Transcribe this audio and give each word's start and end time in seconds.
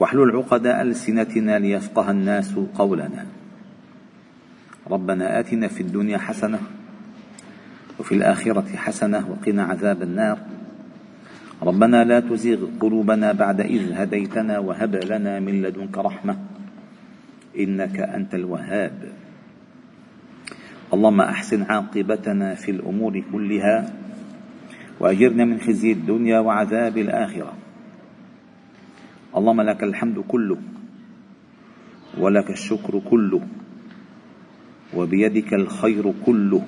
واحلل 0.00 0.36
عقد 0.36 0.66
ألسنتنا 0.66 1.58
ليفقه 1.58 2.10
الناس 2.10 2.54
قولنا. 2.54 3.26
ربنا 4.90 5.40
آتنا 5.40 5.68
في 5.68 5.80
الدنيا 5.80 6.18
حسنة 6.18 6.58
وفي 7.98 8.14
الآخرة 8.14 8.76
حسنة 8.76 9.30
وقنا 9.30 9.64
عذاب 9.64 10.02
النار. 10.02 10.38
ربنا 11.62 12.04
لا 12.04 12.20
تزغ 12.20 12.66
قلوبنا 12.80 13.32
بعد 13.32 13.60
إذ 13.60 13.92
هديتنا 13.92 14.58
وهب 14.58 14.94
لنا 14.94 15.40
من 15.40 15.62
لدنك 15.62 15.98
رحمة 15.98 16.36
إنك 17.58 18.00
أنت 18.00 18.34
الوهاب. 18.34 19.12
اللهم 20.94 21.20
أحسن 21.20 21.62
عاقبتنا 21.62 22.54
في 22.54 22.70
الأمور 22.70 23.22
كلها 23.32 23.92
وأجرنا 25.00 25.44
من 25.44 25.60
خزي 25.60 25.92
الدنيا 25.92 26.38
وعذاب 26.38 26.98
الآخرة. 26.98 27.52
اللهم 29.36 29.60
لك 29.60 29.84
الحمد 29.84 30.18
كله 30.18 30.56
ولك 32.18 32.50
الشكر 32.50 32.98
كله 33.10 33.42
وبيدك 34.96 35.54
الخير 35.54 36.14
كله 36.26 36.62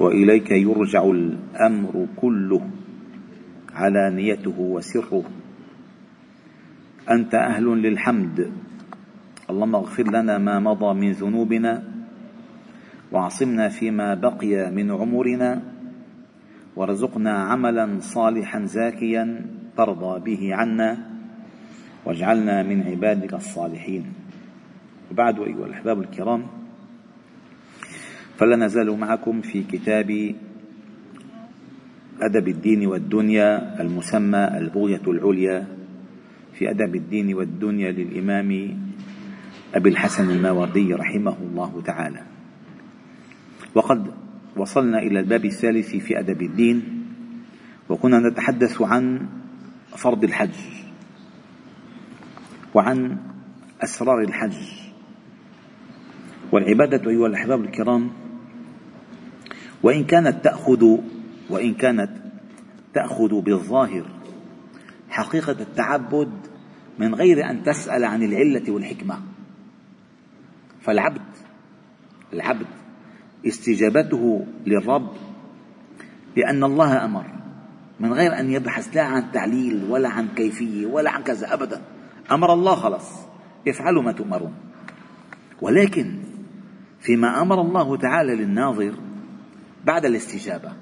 وإليك 0.00 0.50
يرجع 0.50 1.04
الأمر 1.04 2.06
كله 2.16 2.62
علانيته 3.70 4.58
وسره. 4.58 5.24
أنت 7.10 7.34
أهل 7.34 7.66
للحمد. 7.70 8.50
اللهم 9.50 9.74
اغفر 9.74 10.06
لنا 10.10 10.38
ما 10.38 10.58
مضى 10.58 10.90
من 10.94 11.10
ذنوبنا 11.12 11.82
واعصمنا 13.12 13.68
فيما 13.68 14.14
بقي 14.14 14.70
من 14.74 14.90
عمرنا 14.90 15.62
وارزقنا 16.76 17.32
عملا 17.32 18.00
صالحا 18.00 18.60
زاكيا 18.64 19.46
ترضى 19.76 20.14
به 20.26 20.54
عنا. 20.54 21.11
واجعلنا 22.04 22.62
من 22.62 22.82
عبادك 22.82 23.34
الصالحين. 23.34 24.04
وبعد 25.10 25.38
أيها 25.40 25.66
الأحباب 25.66 26.00
الكرام 26.00 26.46
فلا 28.36 28.56
نزال 28.56 28.98
معكم 28.98 29.40
في 29.40 29.62
كتاب 29.62 30.34
أدب 32.20 32.48
الدين 32.48 32.86
والدنيا 32.86 33.80
المسمى 33.80 34.58
البغية 34.58 35.02
العليا. 35.06 35.66
في 36.52 36.70
أدب 36.70 36.94
الدين 36.96 37.34
والدنيا 37.34 37.92
للإمام 37.92 38.78
أبي 39.74 39.88
الحسن 39.88 40.30
الماوردي 40.30 40.94
رحمه 40.94 41.36
الله 41.42 41.82
تعالى. 41.84 42.22
وقد 43.74 44.12
وصلنا 44.56 44.98
إلى 44.98 45.20
الباب 45.20 45.44
الثالث 45.44 45.96
في 45.96 46.18
أدب 46.18 46.42
الدين 46.42 46.82
وكنا 47.88 48.18
نتحدث 48.28 48.82
عن 48.82 49.28
فرض 49.96 50.24
الحج. 50.24 50.71
وعن 52.74 53.18
أسرار 53.84 54.20
الحج. 54.20 54.56
والعبادة 56.52 57.10
أيها 57.10 57.26
الأحباب 57.26 57.60
الكرام 57.60 58.10
وإن 59.82 60.04
كانت 60.04 60.44
تأخذ 60.44 60.98
وإن 61.50 61.74
كانت 61.74 62.10
تأخذ 62.94 63.40
بالظاهر 63.40 64.04
حقيقة 65.08 65.56
التعبد 65.60 66.32
من 66.98 67.14
غير 67.14 67.50
أن 67.50 67.62
تسأل 67.62 68.04
عن 68.04 68.22
العلة 68.22 68.72
والحكمة. 68.72 69.18
فالعبد 70.80 71.22
العبد 72.32 72.66
استجابته 73.46 74.46
للرب 74.66 75.12
لأن 76.36 76.64
الله 76.64 77.04
أمر 77.04 77.26
من 78.00 78.12
غير 78.12 78.38
أن 78.40 78.50
يبحث 78.50 78.96
لا 78.96 79.02
عن 79.02 79.32
تعليل 79.32 79.84
ولا 79.90 80.08
عن 80.08 80.28
كيفية 80.28 80.86
ولا 80.86 81.10
عن 81.10 81.22
كذا 81.22 81.54
أبدا. 81.54 81.82
أمر 82.30 82.52
الله 82.52 82.74
خلاص. 82.74 83.26
افعلوا 83.68 84.02
ما 84.02 84.12
تؤمرون. 84.12 84.54
ولكن 85.60 86.18
فيما 87.00 87.42
أمر 87.42 87.60
الله 87.60 87.96
تعالى 87.96 88.34
للناظر 88.34 88.94
بعد 89.84 90.04
الاستجابة 90.04 90.72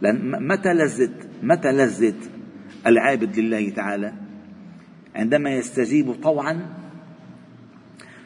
لأن 0.00 0.48
متى 0.48 0.74
لذت 0.74 1.28
متى 1.42 1.72
لذت 1.72 2.30
العابد 2.86 3.38
لله 3.38 3.70
تعالى؟ 3.70 4.12
عندما 5.14 5.50
يستجيب 5.50 6.12
طوعا 6.12 6.74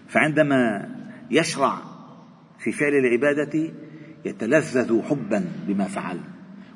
فعندما 0.09 0.89
يشرع 1.31 1.79
في 2.59 2.73
فعل 2.73 2.93
العبادة 2.93 3.73
يتلذذ 4.25 5.03
حبا 5.03 5.45
بما 5.67 5.85
فعل 5.85 6.21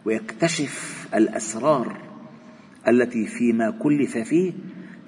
ويكتشف 0.04 1.06
الأسرار 1.14 1.98
التي 2.88 3.26
فيما 3.26 3.70
كلف 3.70 4.18
فيه 4.18 4.52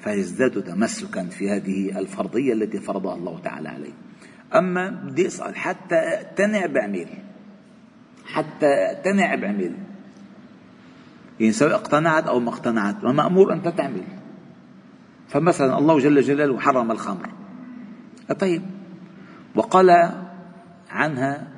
فيزداد 0.00 0.62
تمسكا 0.62 1.24
في 1.24 1.50
هذه 1.50 1.98
الفرضية 1.98 2.52
التي 2.52 2.78
فرضها 2.78 3.14
الله 3.14 3.38
تعالى 3.38 3.68
عليه. 3.68 3.92
أما 4.54 4.90
بدي 4.90 5.26
أسأل 5.26 5.56
حتى 5.56 5.94
أقتنع 5.94 6.66
بعمل 6.66 7.06
حتى 8.26 8.66
أقتنع 8.66 9.34
بعمل 9.34 9.74
يعني 11.40 11.52
سواء 11.52 11.74
اقتنعت 11.74 12.26
أو 12.26 12.40
ما 12.40 12.48
اقتنعت 12.50 13.04
ما 13.04 13.12
مأمور 13.12 13.52
أنت 13.52 13.68
تعمل 13.68 14.02
فمثلا 15.28 15.78
الله 15.78 15.98
جل 15.98 16.20
جلاله 16.20 16.60
حرم 16.60 16.90
الخمر. 16.90 17.28
طيب 18.38 18.62
وقال 19.54 20.12
عنها 20.90 21.48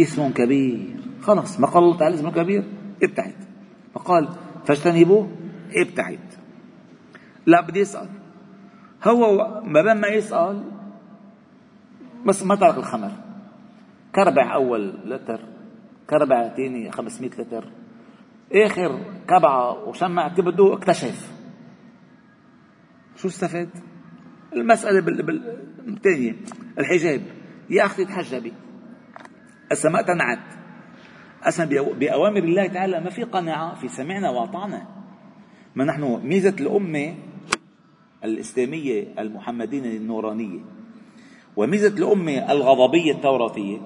إثم 0.00 0.28
كبير. 0.28 0.96
خلاص 1.22 1.60
ما 1.60 1.66
قال 1.66 1.84
الله 1.84 1.98
تعالى 1.98 2.14
اسم 2.14 2.30
كبير؟ 2.30 2.64
ابتعد. 3.02 3.34
فقال 3.94 4.28
فاجتنبوه 4.66 5.30
ابتعد. 5.76 6.18
لا 7.48 7.60
بدي 7.60 7.80
يسأل. 7.80 8.08
هو 9.04 9.36
ما 9.64 9.82
بين 9.82 10.00
ما 10.00 10.08
يسأل 10.08 10.64
بس 12.26 12.42
ما 12.42 12.54
ترك 12.54 12.76
الخمر. 12.76 13.10
كربع 14.14 14.54
أول 14.54 14.88
لتر 15.04 15.40
كربع 16.10 16.48
ثاني 16.48 16.90
500 16.90 17.30
لتر. 17.30 17.64
آخر 18.52 19.00
كبعة 19.28 19.88
وشمع 19.88 20.28
بده 20.28 20.74
اكتشف. 20.74 21.32
شو 23.16 23.28
استفاد؟ 23.28 23.70
المسألة 24.52 25.00
بالثانية 25.00 26.36
الحجاب. 26.78 27.22
يا 27.70 27.84
أختي 27.84 28.04
تحجبي. 28.04 28.52
هسه 29.72 29.90
ما 29.90 30.00
اقتنعت 30.00 30.38
أصلا 31.42 31.66
بأوامر 31.98 32.44
الله 32.44 32.66
تعالى 32.66 33.00
ما 33.00 33.10
في 33.10 33.22
قناعة 33.22 33.74
في 33.74 33.88
سمعنا 33.88 34.30
وأطعنا. 34.30 34.86
ما 35.76 35.84
نحن 35.84 36.20
ميزة 36.24 36.54
الأمة 36.60 37.14
الإسلامية 38.24 39.14
المحمدية 39.18 39.96
النورانية. 39.96 40.60
وميزة 41.56 41.96
الأمة 41.96 42.52
الغضبية 42.52 43.12
التوراتية 43.12 43.78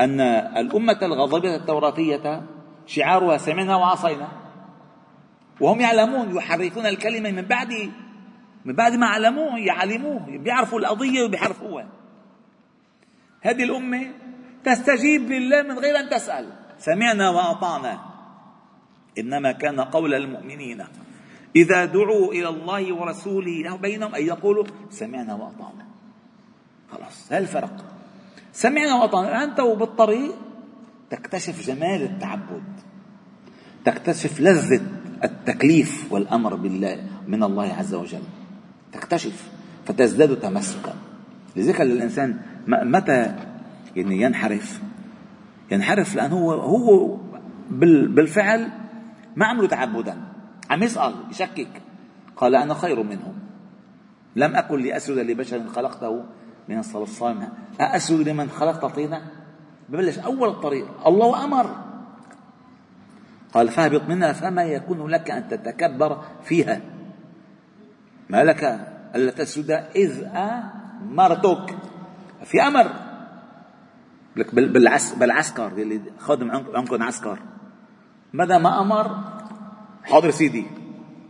أن 0.00 0.20
الأمة 0.56 0.98
الغضبية 1.02 1.56
التوراتية 1.56 2.42
شعارها 2.86 3.36
سمعنا 3.36 3.76
وعصينا 3.76 4.28
وهم 5.60 5.80
يعلمون 5.80 6.36
يحرفون 6.36 6.86
الكلمة 6.86 7.30
من 7.30 7.42
بعد 7.42 7.72
من 8.64 8.74
بعد 8.74 8.92
ما 8.92 9.06
علموه 9.06 9.58
يعلموه 9.58 10.18
بيعرفوا 10.38 10.78
القضية 10.78 11.22
وبيحرفوها 11.22 11.88
هذه 13.40 13.62
الأمة 13.64 14.10
تستجيب 14.64 15.30
لله 15.30 15.62
من 15.62 15.78
غير 15.78 15.98
أن 15.98 16.08
تسأل. 16.08 16.52
سمعنا 16.78 17.30
وأطعنا. 17.30 18.00
إنما 19.18 19.52
كان 19.52 19.80
قول 19.80 20.14
المؤمنين. 20.14 20.84
إذا 21.56 21.84
دعوا 21.84 22.32
إلى 22.32 22.48
الله 22.48 22.92
ورسوله 22.94 23.76
بينهم 23.76 24.14
أن 24.14 24.26
يقولوا 24.26 24.64
سمعنا 24.90 25.34
وأطعنا. 25.34 25.86
خلاص 26.92 27.32
الفرق. 27.32 27.84
سمعنا 28.52 28.94
وأطعنا. 28.94 29.44
أنت 29.44 29.60
وبالطريق 29.60 30.34
تكتشف 31.10 31.66
جمال 31.66 32.02
التعبد. 32.02 32.62
تكتشف 33.84 34.40
لذة 34.40 34.80
التكليف 35.24 36.12
والأمر 36.12 36.54
بالله 36.54 37.06
من 37.28 37.42
الله 37.42 37.72
عز 37.72 37.94
وجل. 37.94 38.22
تكتشف 38.92 39.50
فتزداد 39.86 40.40
تمسكا. 40.40 40.94
لذلك 41.56 41.80
الإنسان 41.80 42.40
متى 42.66 43.34
يعني 43.96 44.22
ينحرف؟ 44.22 44.82
ينحرف 45.70 46.14
لأنه 46.14 46.36
هو 46.36 46.52
هو 46.52 47.18
بالفعل 47.70 48.68
ما 49.36 49.46
عمله 49.46 49.68
تعبدا. 49.68 50.31
عم 50.72 50.82
يسأل 50.82 51.14
يشكك. 51.30 51.82
قال 52.36 52.54
أنا 52.54 52.74
خير 52.74 53.02
منهم. 53.02 53.34
لم 54.36 54.56
أكن 54.56 54.80
لأسجد 54.80 55.18
لبشر 55.18 55.68
خلقته 55.68 56.24
من 56.68 56.78
الصلصال. 56.78 57.48
أأسجد 57.80 58.28
لمن 58.28 58.50
خلقت 58.50 58.94
طينا؟ 58.94 59.22
ببلش 59.88 60.18
أول 60.18 60.48
الطريق. 60.48 61.06
الله 61.06 61.44
أمر. 61.44 61.76
قال 63.54 63.68
فاهبط 63.68 64.02
منها 64.08 64.32
فما 64.32 64.62
يكون 64.62 65.08
لك 65.08 65.30
أن 65.30 65.48
تتكبر 65.48 66.24
فيها. 66.42 66.80
ما 68.30 68.44
لك 68.44 68.64
ألا 69.14 69.30
تسجد 69.30 69.70
إذ 69.96 70.24
أمرتك. 70.24 71.76
في 72.44 72.62
أمر. 72.62 72.86
بالعسكر 75.16 75.66
اللي 75.66 76.00
خادم 76.18 76.50
عنكم 76.50 77.02
عسكر. 77.02 77.38
ماذا 78.32 78.58
ما 78.58 78.80
أمر؟ 78.80 79.31
حاضر 80.04 80.30
سيدي. 80.30 80.64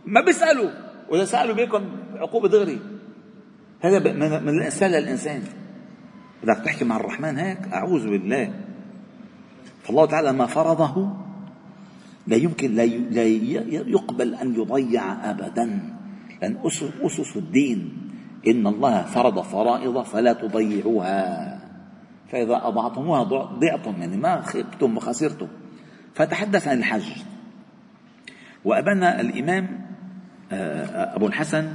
ما 0.05 0.21
بيسألوا. 0.21 0.69
وإذا 1.09 1.25
سألوا 1.25 1.55
بيكون 1.55 1.83
عقوبة 2.15 2.47
دغري. 2.47 2.79
هذا 3.81 3.99
من 4.13 4.49
الإنسان. 4.49 4.91
للإنسان 4.91 5.43
بدك 6.43 6.61
تحكي 6.65 6.85
مع 6.85 6.97
الرحمن 6.97 7.37
هيك 7.37 7.57
أعوذ 7.73 8.09
بالله. 8.09 8.53
فالله 9.83 10.05
تعالى 10.05 10.31
ما 10.31 10.45
فرضه 10.45 11.13
لا 12.27 12.35
يمكن 12.35 12.75
لا 12.75 12.85
لا 12.85 13.23
يقبل 13.87 14.35
أن 14.35 14.55
يضيع 14.55 15.29
أبدا. 15.29 15.95
لأن 16.41 16.57
أسس 17.05 17.37
الدين. 17.37 18.09
إن 18.47 18.67
الله 18.67 19.01
فرض 19.01 19.41
فرائض 19.41 20.01
فلا 20.01 20.33
تضيعوها. 20.33 21.59
فإذا 22.31 22.67
أضعتموها 22.67 23.23
ضعتم. 23.59 23.93
يعني 23.99 24.17
ما 24.17 24.41
خبتم 24.41 24.97
وخسرتم. 24.97 25.47
فتحدث 26.15 26.67
عن 26.67 26.77
الحج. 26.77 27.32
وأبنى 28.65 29.21
الإمام 29.21 29.83
آه، 30.51 31.15
أبو 31.15 31.27
الحسن 31.27 31.73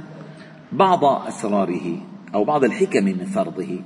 بعض 0.71 1.05
أسراره 1.05 1.97
أو 2.33 2.43
بعض 2.43 2.63
الحكم 2.63 3.05
من 3.05 3.25
فرضه 3.25 3.79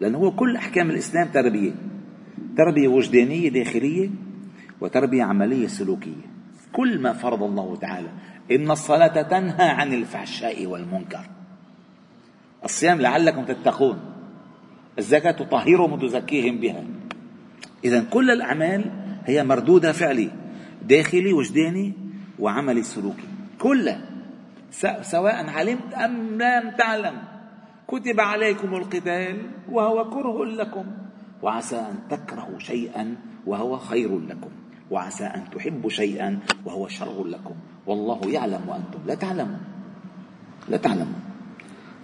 لأنه 0.00 0.18
هو 0.18 0.30
كل 0.30 0.56
أحكام 0.56 0.90
الإسلام 0.90 1.28
تربية 1.28 1.72
تربية 2.56 2.88
وجدانية 2.88 3.48
داخلية 3.48 4.10
وتربية 4.80 5.22
عملية 5.22 5.66
سلوكية. 5.66 6.30
كل 6.72 6.98
ما 6.98 7.12
فرض 7.12 7.42
الله 7.42 7.76
تعالى 7.76 8.08
إن 8.50 8.70
الصلاة 8.70 9.22
تنهى 9.22 9.68
عن 9.68 9.92
الفحشاء 9.92 10.66
والمنكر. 10.66 11.30
الصيام 12.64 13.00
لعلكم 13.00 13.44
تتقون. 13.44 13.98
الزكاة 14.98 15.30
تطهرهم 15.30 15.92
وتزكيهم 15.92 16.58
بها. 16.58 16.84
إذا 17.84 18.04
كل 18.10 18.30
الأعمال 18.30 18.90
هي 19.24 19.44
مردودة 19.44 19.92
فعلي 19.92 20.30
داخلي 20.88 21.32
وجداني 21.32 21.92
وعملي 22.40 22.82
سلوكي. 22.82 23.28
كلها 23.58 24.00
سواء 25.02 25.50
علمت 25.50 25.94
أم 25.94 26.42
لم 26.42 26.70
تعلم. 26.78 27.16
كتب 27.88 28.20
عليكم 28.20 28.74
القتال 28.74 29.36
وهو 29.70 30.10
كره 30.10 30.44
لكم. 30.44 30.84
وعسى 31.42 31.76
أن 31.76 31.98
تكرهوا 32.10 32.58
شيئا 32.58 33.16
وهو 33.46 33.78
خير 33.78 34.18
لكم. 34.18 34.50
وعسى 34.90 35.24
أن 35.24 35.50
تحبوا 35.50 35.90
شيئا 35.90 36.38
وهو 36.64 36.88
شر 36.88 37.24
لكم. 37.24 37.54
والله 37.86 38.20
يعلم 38.26 38.60
وأنتم 38.68 38.98
لا 39.06 39.14
تعلمون. 39.14 39.60
لا 40.68 40.76
تعلمون. 40.76 41.20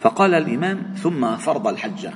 فقال 0.00 0.34
الإمام 0.34 0.94
ثم 1.02 1.36
فرض 1.36 1.68
الحجة 1.68 2.12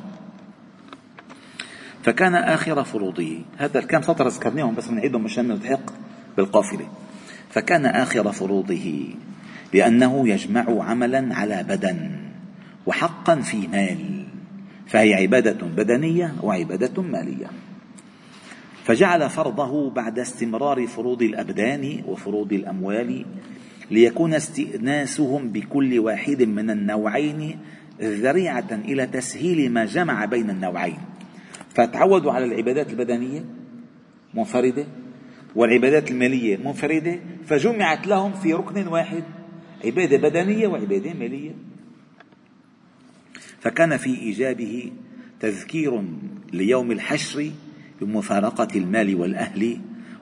فكان 2.03 2.35
آخر 2.35 2.85
فروضه. 2.85 3.43
هذا 3.57 3.79
الكام 3.79 4.03
سطر 4.03 4.29
ذكرناهم 4.29 4.75
بس 4.75 4.89
بنعيدهم 4.89 5.25
مشان 5.25 5.49
نلحق 5.49 5.91
بالقافلة. 6.37 6.89
فكان 7.51 7.87
آخر 7.87 8.33
فروضه 8.33 9.05
لأنه 9.75 10.29
يجمع 10.29 10.85
عملا 10.85 11.35
على 11.35 11.63
بدن 11.69 12.11
وحقا 12.87 13.37
في 13.41 13.69
مال 13.69 14.25
فهي 14.87 15.15
عبادة 15.15 15.67
بدنية 15.67 16.35
وعبادة 16.43 17.03
مالية. 17.03 17.47
فجعل 18.85 19.31
فرضه 19.31 19.91
بعد 19.91 20.19
استمرار 20.19 20.87
فروض 20.87 21.23
الأبدان 21.23 22.03
وفروض 22.07 22.53
الأموال 22.53 23.25
ليكون 23.91 24.35
استئناسهم 24.35 25.49
بكل 25.49 25.99
واحد 25.99 26.43
من 26.43 26.71
النوعين 26.71 27.59
ذريعة 28.01 28.69
إلى 28.85 29.07
تسهيل 29.07 29.73
ما 29.73 29.85
جمع 29.85 30.25
بين 30.25 30.51
النوعين. 30.51 30.99
فتعودوا 31.75 32.33
على 32.33 32.45
العبادات 32.45 32.91
البدنية 32.91 33.45
منفردة 34.35 34.87
والعبادات 35.55 36.11
المالية 36.11 36.57
منفردة 36.57 37.21
فجمعت 37.47 38.07
لهم 38.07 38.33
في 38.33 38.53
ركن 38.53 38.87
واحد 38.87 39.25
عبادة 39.85 40.17
بدنية 40.17 40.69
وعبادة 40.69 41.15
مالية. 41.15 41.51
فكان 43.61 43.97
في 43.97 44.19
إيجابه 44.19 44.93
تذكير 45.41 46.03
ليوم 46.53 46.93
الحشر 46.93 47.51
بمفارقة 48.01 48.69
المال 48.77 49.15
والأهل 49.15 49.79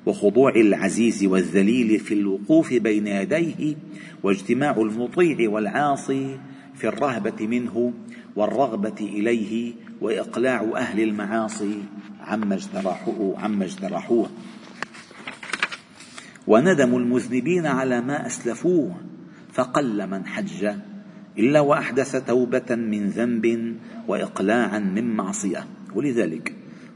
وخضوع 0.07 0.51
العزيز 0.57 1.25
والذليل 1.25 2.01
في 2.01 2.15
الوقوف 2.15 2.75
بين 2.75 3.07
يديه 3.07 3.77
واجتماع 4.23 4.77
المطيع 4.77 5.51
والعاصي 5.51 6.39
في 6.75 6.89
الرهبة 6.89 7.47
منه 7.47 7.93
والرغبة 8.37 8.95
إليه 9.01 9.73
وإقلاع 10.01 10.73
أهل 10.77 11.01
المعاصي 11.01 11.75
عما 12.21 12.55
اجترحوه 12.55 13.35
عما 13.39 13.65
اجترحوه. 13.65 14.31
وندم 16.49 16.97
المذنبين 16.97 17.67
على 17.67 18.01
ما 18.01 18.27
أسلفوه 18.27 18.97
فقل 19.53 20.07
من 20.07 20.27
حج 20.27 20.75
إلا 21.39 21.61
وأحدث 21.61 22.17
توبة 22.17 22.75
من 22.75 23.09
ذنب 23.09 23.77
وإقلاعا 24.09 24.79
من 24.79 25.17
معصية. 25.17 25.67
ولذلك 25.95 26.55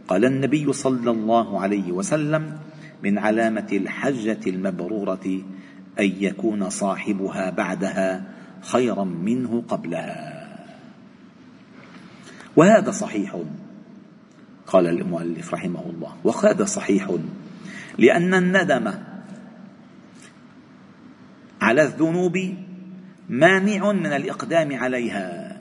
قال 0.08 0.24
النبي 0.24 0.72
صلى 0.72 1.10
الله 1.10 1.60
عليه 1.60 1.92
وسلم 1.92 2.58
من 3.02 3.18
علامة 3.18 3.68
الحجة 3.72 4.40
المبرورة 4.46 5.42
أن 6.00 6.10
يكون 6.20 6.70
صاحبها 6.70 7.50
بعدها 7.50 8.24
خيرا 8.60 9.04
منه 9.04 9.62
قبلها. 9.68 10.32
وهذا 12.56 12.90
صحيح 12.90 13.36
قال 14.66 14.86
المؤلف 14.86 15.54
رحمه 15.54 15.82
الله. 15.90 16.16
وهذا 16.24 16.64
صحيح 16.64 17.16
لأن 17.98 18.34
الندم 18.34 18.92
على 21.62 21.82
الذنوب 21.82 22.54
مانع 23.28 23.92
من 23.92 24.06
الإقدام 24.06 24.74
عليها 24.74 25.60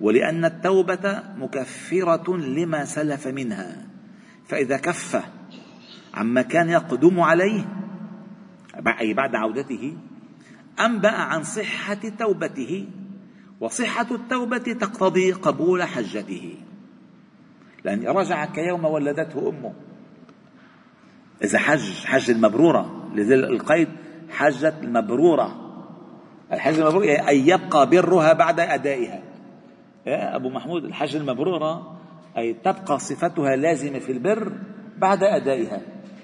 ولأن 0.00 0.44
التوبة 0.44 1.22
مكفرة 1.36 2.36
لما 2.36 2.84
سلف 2.84 3.26
منها 3.26 3.86
فإذا 4.48 4.76
كف 4.76 5.24
عما 6.14 6.42
كان 6.42 6.68
يقدم 6.68 7.20
عليه 7.20 7.64
أي 9.00 9.14
بعد 9.14 9.34
عودته 9.34 9.96
أنبأ 10.80 11.10
عن 11.10 11.42
صحة 11.42 12.00
توبته 12.18 12.88
وصحة 13.60 14.06
التوبة 14.10 14.58
تقتضي 14.58 15.32
قبول 15.32 15.82
حجته. 15.82 16.54
لأن 17.84 18.06
رجع 18.06 18.44
كيوم 18.44 18.84
ولدته 18.84 19.48
أمه. 19.48 19.72
إذا 21.44 21.58
حج 21.58 22.06
حج 22.06 22.30
المبرورة 22.30 23.10
لذلك 23.14 23.50
القيد 23.50 23.88
حجة 24.30 24.74
المبرورة. 24.82 25.56
الحج 26.52 26.78
المبرورة 26.78 27.06
أن 27.06 27.36
يبقى 27.36 27.90
برها 27.90 28.32
بعد 28.32 28.60
أدائها. 28.60 29.22
يا 30.06 30.36
أبو 30.36 30.48
محمود 30.48 30.84
الحج 30.84 31.16
المبرورة 31.16 31.96
أي 32.38 32.52
تبقى 32.52 32.98
صفتها 32.98 33.56
لازمة 33.56 33.98
في 33.98 34.12
البر 34.12 34.52
بعد 34.98 35.22
أدائها. 35.22 35.80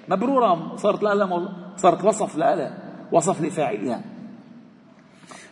مبرورة 0.09 0.75
صارت 0.75 1.03
لها 1.03 1.49
صارت 1.77 2.03
وصف 2.03 2.37
لها 2.37 2.77
وصف 3.11 3.41
لفاعلها. 3.41 4.01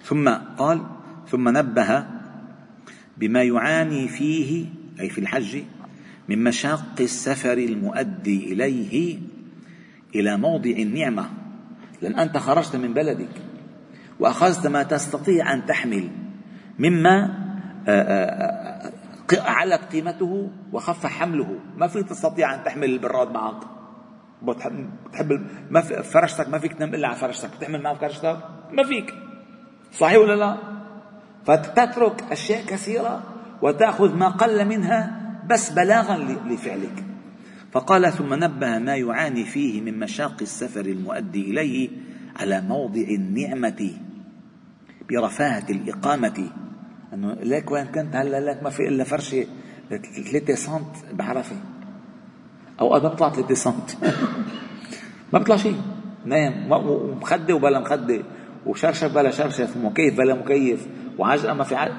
ثم 0.04 0.30
قال 0.58 0.82
ثم 1.28 1.58
نبه 1.58 2.06
بما 3.18 3.44
يعاني 3.44 4.08
فيه 4.08 4.66
أي 5.00 5.10
في 5.10 5.18
الحج 5.18 5.64
من 6.30 6.44
مشاق 6.44 6.96
السفر 7.00 7.58
المؤدي 7.58 8.54
إليه 8.54 9.20
إلى 10.16 10.38
موضع 10.38 10.70
النعمة. 10.70 11.30
لأن 12.06 12.20
أنت 12.20 12.38
خرجت 12.38 12.76
من 12.76 12.94
بلدك 12.94 13.42
وأخذت 14.20 14.68
ما 14.68 14.84
تستطيع 14.84 15.54
أن 15.54 15.66
تحمل 15.66 16.10
مما 16.80 17.46
علت 19.32 19.82
قيمته 19.92 20.52
وخف 20.74 21.06
حمله. 21.06 21.60
ما 21.78 21.88
فيك 21.88 22.10
تستطيع 22.10 22.56
أن 22.56 22.64
تحمل 22.64 22.90
البراد 22.90 23.32
معك. 23.32 23.64
بتحب 24.42 25.48
ما 25.70 25.82
في 25.82 26.04
فرشتك 26.04 26.50
ما 26.50 26.60
فيك 26.60 26.74
تنام 26.74 26.96
إلا 26.96 27.08
على 27.08 27.18
فرشتك. 27.18 27.50
بتحمل 27.58 27.82
معك 27.82 27.98
فرشتك 27.98 28.38
ما 28.72 28.84
فيك. 28.84 29.14
صحيح 29.92 30.18
ولا 30.18 30.36
لا؟ 30.36 30.58
فتترك 31.46 32.24
أشياء 32.32 32.66
كثيرة 32.66 33.24
وتأخذ 33.62 34.16
ما 34.16 34.30
قل 34.30 34.66
منها 34.66 35.22
بس 35.50 35.70
بلاغا 35.70 36.18
لفعلك. 36.46 37.04
فقال 37.76 38.14
ثم 38.14 38.34
نبه 38.34 38.80
ما 38.80 38.96
يعاني 38.96 39.44
فيه 39.44 39.82
من 39.82 40.00
مشاق 40.00 40.36
السفر 40.42 40.86
المؤدي 40.86 41.52
إليه 41.52 41.90
على 42.36 42.62
موضع 42.62 43.02
النعمة 43.02 43.92
برفاهة 45.10 45.66
الإقامة. 45.70 46.50
أنه 47.14 47.34
ليك 47.34 47.72
وين 47.72 47.86
كنت؟ 47.86 48.16
هلا 48.16 48.52
لك 48.52 48.64
ما 48.64 48.70
في 48.70 48.88
إلا 48.88 49.04
فرشه 49.04 49.46
3 50.32 50.56
سنت 50.56 51.14
بعرفه 51.14 51.56
اوقات 52.82 53.04
ما 53.04 53.10
بيطلع 53.10 53.30
3 53.30 53.54
سنت. 53.54 53.92
ما 55.34 55.40
بيطلع 55.40 55.56
شيء. 55.56 55.82
نايم. 56.26 56.72
ومخده 56.72 57.56
وبلا 57.56 57.80
مخدة. 57.80 58.24
وشرشف 58.66 59.14
بلا 59.16 59.32
شرشف. 59.32 59.78
ومكيف 59.78 60.18
بلا 60.18 60.34
مكيف. 60.34 60.88
وعجقة 61.18 61.54
ما 61.54 61.64
في 61.64 61.76
عجقه 61.76 61.98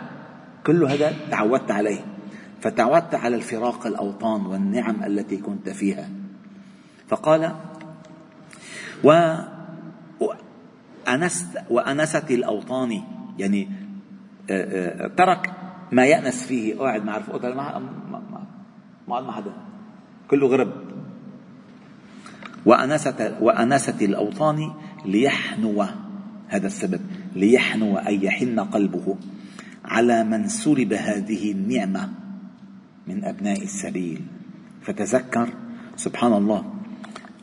كل 0.67 0.85
هذا 0.85 1.13
تعودت 1.31 1.71
عليه. 1.71 2.16
فتعودت 2.61 3.15
على 3.15 3.37
الفراق 3.37 3.87
الأوطان 3.87 4.47
والنعم 4.47 5.05
التي 5.05 5.37
كنت 5.37 5.69
فيها. 5.69 6.09
فقال 7.09 7.55
و 9.05 9.13
أنست 11.09 11.59
وأنست 11.71 12.31
الأوطان. 12.31 13.03
يعني 13.39 13.69
آه، 14.51 15.05
آه، 15.05 15.07
ترك 15.07 15.53
ما 15.93 16.07
يأنس 16.07 16.47
فيه. 16.47 16.75
قاعد 16.75 17.05
مع 17.05 17.17
رفقته 17.19 17.55
ما 17.55 17.79
ما 19.09 19.21
مع 19.21 19.33
حدا. 19.33 19.53
كله 20.31 20.47
غرب. 20.47 20.73
وأنست 22.67 23.33
وأنست 23.41 24.03
الأوطان 24.03 24.73
ليحنو 25.05 25.85
هذا 26.49 26.67
السبب 26.67 27.01
ليحنو 27.35 27.99
أي 27.99 28.25
يحن 28.25 28.61
قلبه 28.61 29.17
على 29.85 30.25
من 30.25 30.49
سلب 30.49 30.93
هذه 30.93 31.53
النعمة. 31.53 32.26
من 33.07 33.25
أبناء 33.25 33.63
السبيل. 33.63 34.21
فتذكر 34.83 35.49
سبحان 35.97 36.33
الله 36.33 36.65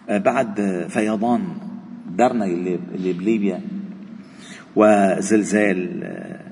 آه، 0.10 0.18
بعد 0.18 0.86
فيضان 0.90 1.44
درنا 2.10 2.46
اللي, 2.46 2.80
بليبيا 3.14 3.62
وزلزال 4.76 6.04
آه، 6.04 6.44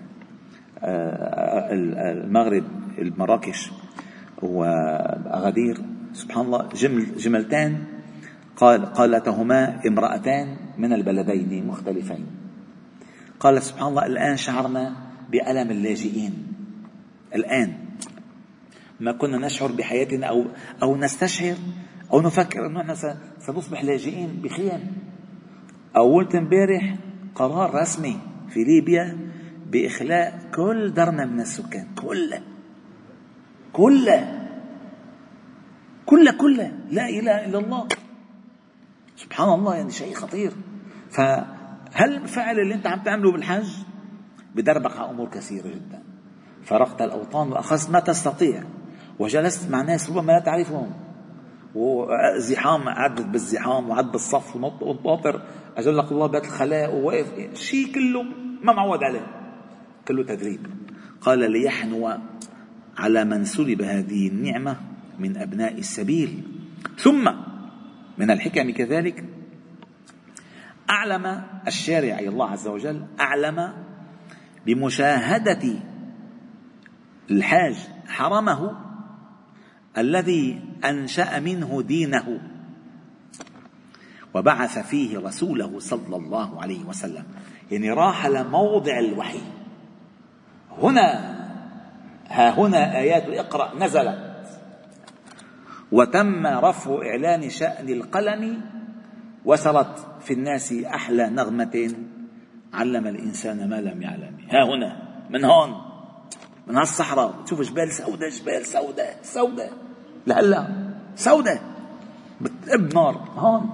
آه، 0.83 1.73
المغرب 2.11 2.63
المراكش 2.99 3.71
وأغادير. 4.41 5.77
سبحان 6.13 6.45
الله 6.45 6.69
جمل 6.75 7.17
جملتان 7.17 7.77
قال 8.55 8.85
قالتهما 8.85 9.87
امرأتان 9.87 10.55
من 10.77 10.93
البلدين 10.93 11.67
مختلفين. 11.67 12.25
قال 13.39 13.63
سبحان 13.63 13.87
الله 13.87 14.05
الآن 14.05 14.37
شعرنا 14.37 14.95
بألم 15.31 15.71
اللاجئين. 15.71 16.33
الآن. 17.35 17.90
ما 19.01 19.11
كنا 19.11 19.37
نشعر 19.37 19.71
بحياتنا 19.71 20.27
أو 20.27 20.45
أو 20.83 20.97
نستشعر 20.97 21.55
أو 22.13 22.21
نفكر 22.21 22.65
أنه 22.65 22.81
نحن 22.81 23.15
سنصبح 23.39 23.83
لاجئين 23.83 24.41
بخيم 24.43 24.97
أولت 25.95 26.35
امبارح 26.35 26.95
قرار 27.35 27.75
رسمي 27.81 28.19
في 28.49 28.63
ليبيا 28.63 29.17
بإخلاء 29.71 30.49
كل 30.55 30.93
درنا 30.93 31.25
من 31.25 31.39
السكان 31.39 31.87
كله 31.95 32.41
كله 33.73 34.47
كله 36.05 36.31
كله 36.31 36.71
لا 36.89 37.09
إله 37.09 37.45
إلا 37.45 37.59
الله. 37.59 37.87
سبحان 39.15 39.49
الله 39.49 39.75
يعني 39.75 39.91
شيء 39.91 40.13
خطير. 40.13 40.51
فهل 41.09 42.15
الفعل 42.15 42.59
اللي 42.59 42.75
أنت 42.75 42.87
عم 42.87 42.99
تعمله 42.99 43.31
بالحج؟ 43.31 43.69
بدربك 44.55 44.97
على 44.97 45.09
أمور 45.09 45.29
كثيرة 45.29 45.67
جدا. 45.67 46.03
فرقت 46.63 47.01
الأوطان 47.01 47.51
وأخذت 47.51 47.89
ما 47.89 47.99
تستطيع. 47.99 48.63
وجلست 49.21 49.69
مع 49.69 49.81
ناس 49.81 50.09
ربما 50.09 50.31
لا 50.31 50.39
تعرفهم. 50.39 50.91
وزحام 51.75 52.89
قعدت 52.89 53.25
بالزحام 53.25 53.89
وقعدت 53.89 54.11
بالصف 54.11 54.55
ونطاطر 54.55 55.41
اجلك 55.77 56.11
الله 56.11 56.27
بيت 56.27 56.45
الخلاء 56.45 56.95
وواقف. 56.95 57.55
شيء 57.55 57.93
كله 57.93 58.23
ما 58.63 58.73
معود 58.73 59.03
عليه. 59.03 59.27
كله 60.07 60.23
تدريب. 60.23 60.59
قال 61.21 61.51
ليحنو 61.51 62.17
على 62.97 63.25
من 63.25 63.45
سلب 63.45 63.81
هذه 63.81 64.27
النعمة 64.27 64.77
من 65.19 65.37
أبناء 65.37 65.77
السبيل. 65.77 66.43
ثم 66.97 67.31
من 68.17 68.31
الحكم 68.31 68.69
كذلك 68.69 69.25
أعلم 70.89 71.43
الشارع 71.67 72.19
الله 72.19 72.49
عز 72.49 72.67
وجل 72.67 73.05
أعلم 73.19 73.73
بمشاهدة 74.65 75.73
الحاج 77.31 77.75
حرمه 78.07 78.90
الذي 79.97 80.61
أنشأ 80.85 81.39
منه 81.39 81.81
دينه 81.81 82.39
وبعث 84.33 84.79
فيه 84.79 85.19
رسوله 85.19 85.79
صلى 85.79 86.15
الله 86.15 86.61
عليه 86.61 86.85
وسلم. 86.85 87.23
يعني 87.71 87.91
راح 87.91 88.25
لموضع 88.27 88.99
الوحي. 88.99 89.41
هنا 90.81 91.37
ها 92.27 92.49
هنا 92.49 92.97
آيات 92.97 93.23
اقرأ 93.23 93.75
نزلت. 93.75 94.31
وتم 95.91 96.47
رفع 96.47 96.99
إعلان 97.07 97.49
شأن 97.49 97.89
القلم 97.89 98.61
وصلت 99.45 100.07
في 100.21 100.33
الناس 100.33 100.73
أحلى 100.73 101.29
نغمة 101.29 101.95
علم 102.73 103.07
الإنسان 103.07 103.69
ما 103.69 103.81
لم 103.81 104.01
يعلم. 104.01 104.37
ها 104.49 104.63
هنا 104.63 105.01
من 105.29 105.45
هون 105.45 105.81
من 106.67 106.77
هالصحراء. 106.77 107.43
تشوف 107.45 107.61
جبال 107.61 107.91
سوداء 107.91 108.29
جبال 108.29 108.65
سوداء 108.65 109.19
سوداء. 109.23 109.73
لهلا 110.27 110.67
سوداء. 111.15 111.61
بتقب 112.41 112.93
نار. 112.93 113.15
هون. 113.35 113.69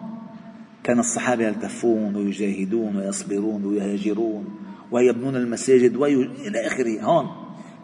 كان 0.84 1.00
الصحابة 1.00 1.48
يلتفون 1.48 2.16
ويجاهدون 2.16 2.96
ويصبرون 2.96 3.66
ويهاجرون 3.66 4.46
ويبنون 4.92 5.36
المساجد 5.36 5.96
وي... 5.96 6.14
إلى 6.14 6.68
آخره. 6.68 7.02
هون. 7.02 7.28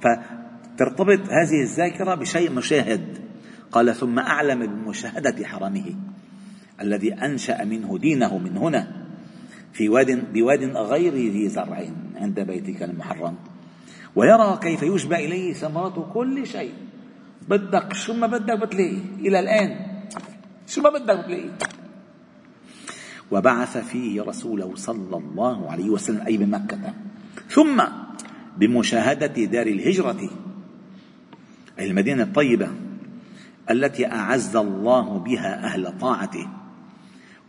فترتبط 0.02 1.20
هذه 1.30 1.62
الذاكرة 1.62 2.16
بشيء 2.16 2.52
مشاهد. 2.52 3.24
قال 3.72 3.96
ثم 3.96 4.20
أعلم 4.20 4.66
بمشاهدة 4.66 5.46
حرمه 5.46 5.96
الذي 6.82 7.14
أنشأ 7.14 7.64
منه 7.64 7.98
دينه 7.98 8.38
من 8.38 8.58
هنا 8.58 8.88
في 9.74 9.90
واد 9.90 10.34
بواد 10.34 10.64
غير 10.64 11.14
ذي 11.14 11.50
زرع 11.50 11.84
عند 12.16 12.40
بيتك 12.40 12.84
المحرم. 12.84 13.36
ويرى 14.16 14.60
كيف 14.62 14.84
يشبع 14.84 15.18
إليه 15.18 15.54
ثمرات 15.54 15.94
كل 16.14 16.48
شيء. 16.48 16.74
بدك 17.50 17.94
شو 17.94 18.14
ما 18.14 18.28
بدك 18.28 18.60
بتلاقي. 18.60 18.98
إلى 19.20 19.40
الآن. 19.40 19.70
شو 20.68 20.82
ما 20.82 20.90
بدك 20.90 21.18
بتلاقي. 21.26 21.50
وبعث 23.32 23.78
فيه 23.78 24.22
رسوله 24.22 24.76
صلى 24.76 25.18
الله 25.18 25.72
عليه 25.72 25.90
وسلم 25.90 26.22
أي 26.22 26.38
بمكة. 26.38 26.94
ثم 27.50 27.84
بمشاهدة 28.58 29.46
دار 29.46 29.68
الهجرة 29.68 30.30
أي 31.80 31.88
المدينة 31.88 32.24
الطيبة 32.24 32.70
التي 33.72 34.06
أعز 34.06 34.56
الله 34.56 35.18
بها 35.18 35.66
أهل 35.66 35.98
طاعته 35.98 36.48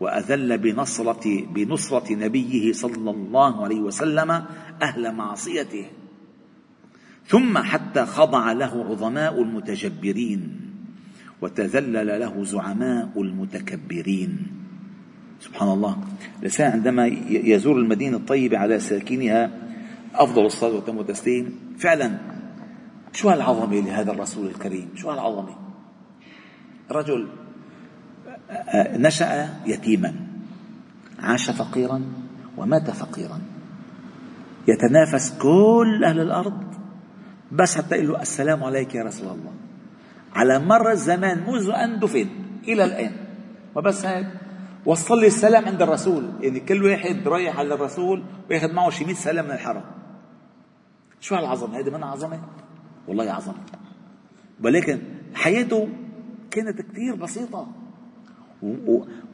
وأذل 0.00 0.58
بنصرة 0.58 1.46
بنصرة 1.54 2.12
نبيه 2.12 2.72
صلى 2.72 3.10
الله 3.10 3.64
عليه 3.64 3.80
وسلم 3.80 4.30
أهل 4.82 5.14
معصيته. 5.14 5.86
ثم 7.26 7.58
حتى 7.58 8.06
خضع 8.06 8.52
له 8.52 8.84
عظماء 8.90 9.42
المتجبرين 9.42 10.60
وتذلل 11.42 12.20
له 12.20 12.44
زعماء 12.44 13.12
المتكبرين. 13.16 14.46
سبحان 15.40 15.68
الله. 15.68 15.96
الإنسان 16.38 16.72
عندما 16.72 17.06
يزور 17.30 17.76
المدينة 17.76 18.16
الطيبة 18.16 18.58
على 18.58 18.80
ساكنها 18.80 19.50
أفضل 20.14 20.46
الصلاة 20.46 20.74
والتم 20.74 20.96
والتسليم. 20.96 21.76
فعلا 21.78 22.18
شو 23.12 23.28
هالعظمة 23.28 23.80
لهذا 23.80 24.12
الرسول 24.12 24.46
الكريم؟ 24.46 24.88
شو 24.94 25.10
هالعظمة 25.10 25.56
رجل 26.90 27.28
نشأ 28.74 29.48
يتيما 29.66 30.14
عاش 31.18 31.50
فقيرا 31.50 32.02
ومات 32.56 32.90
فقيرا. 32.90 33.40
يتنافس 34.68 35.38
كل 35.38 36.04
أهل 36.04 36.20
الأرض 36.20 36.64
بس 37.54 37.76
حتى 37.76 37.94
يقول 37.94 38.08
له 38.08 38.22
السلام 38.22 38.64
عليك 38.64 38.94
يا 38.94 39.02
رسول 39.02 39.26
الله. 39.26 39.52
على 40.34 40.58
مر 40.58 40.90
الزمان 40.90 41.44
منذ 41.46 41.70
أن 41.70 41.98
دفن 41.98 42.28
إلى 42.68 42.84
الآن. 42.84 43.12
وبس 43.74 44.04
هيك. 44.06 44.26
وصل 44.86 45.20
لي 45.20 45.26
السلام 45.26 45.64
عند 45.64 45.82
الرسول. 45.82 46.24
يعني 46.40 46.60
كل 46.60 46.84
واحد 46.84 47.28
رايح 47.28 47.58
على 47.58 47.74
الرسول 47.74 48.24
وياخذ 48.50 48.72
معه 48.72 48.90
شي 48.90 49.04
100 49.04 49.14
سلام 49.14 49.44
من 49.44 49.50
الحرم. 49.50 49.84
شو 51.20 51.34
هالعظمة؟ 51.34 51.78
هذه 51.78 51.90
من 51.90 52.02
عظمة؟ 52.02 52.40
والله 53.08 53.32
عظمة. 53.32 53.54
ولكن 54.64 54.98
حياته 55.34 55.88
كانت 56.50 56.82
كثير 56.82 57.14
بسيطة. 57.14 57.66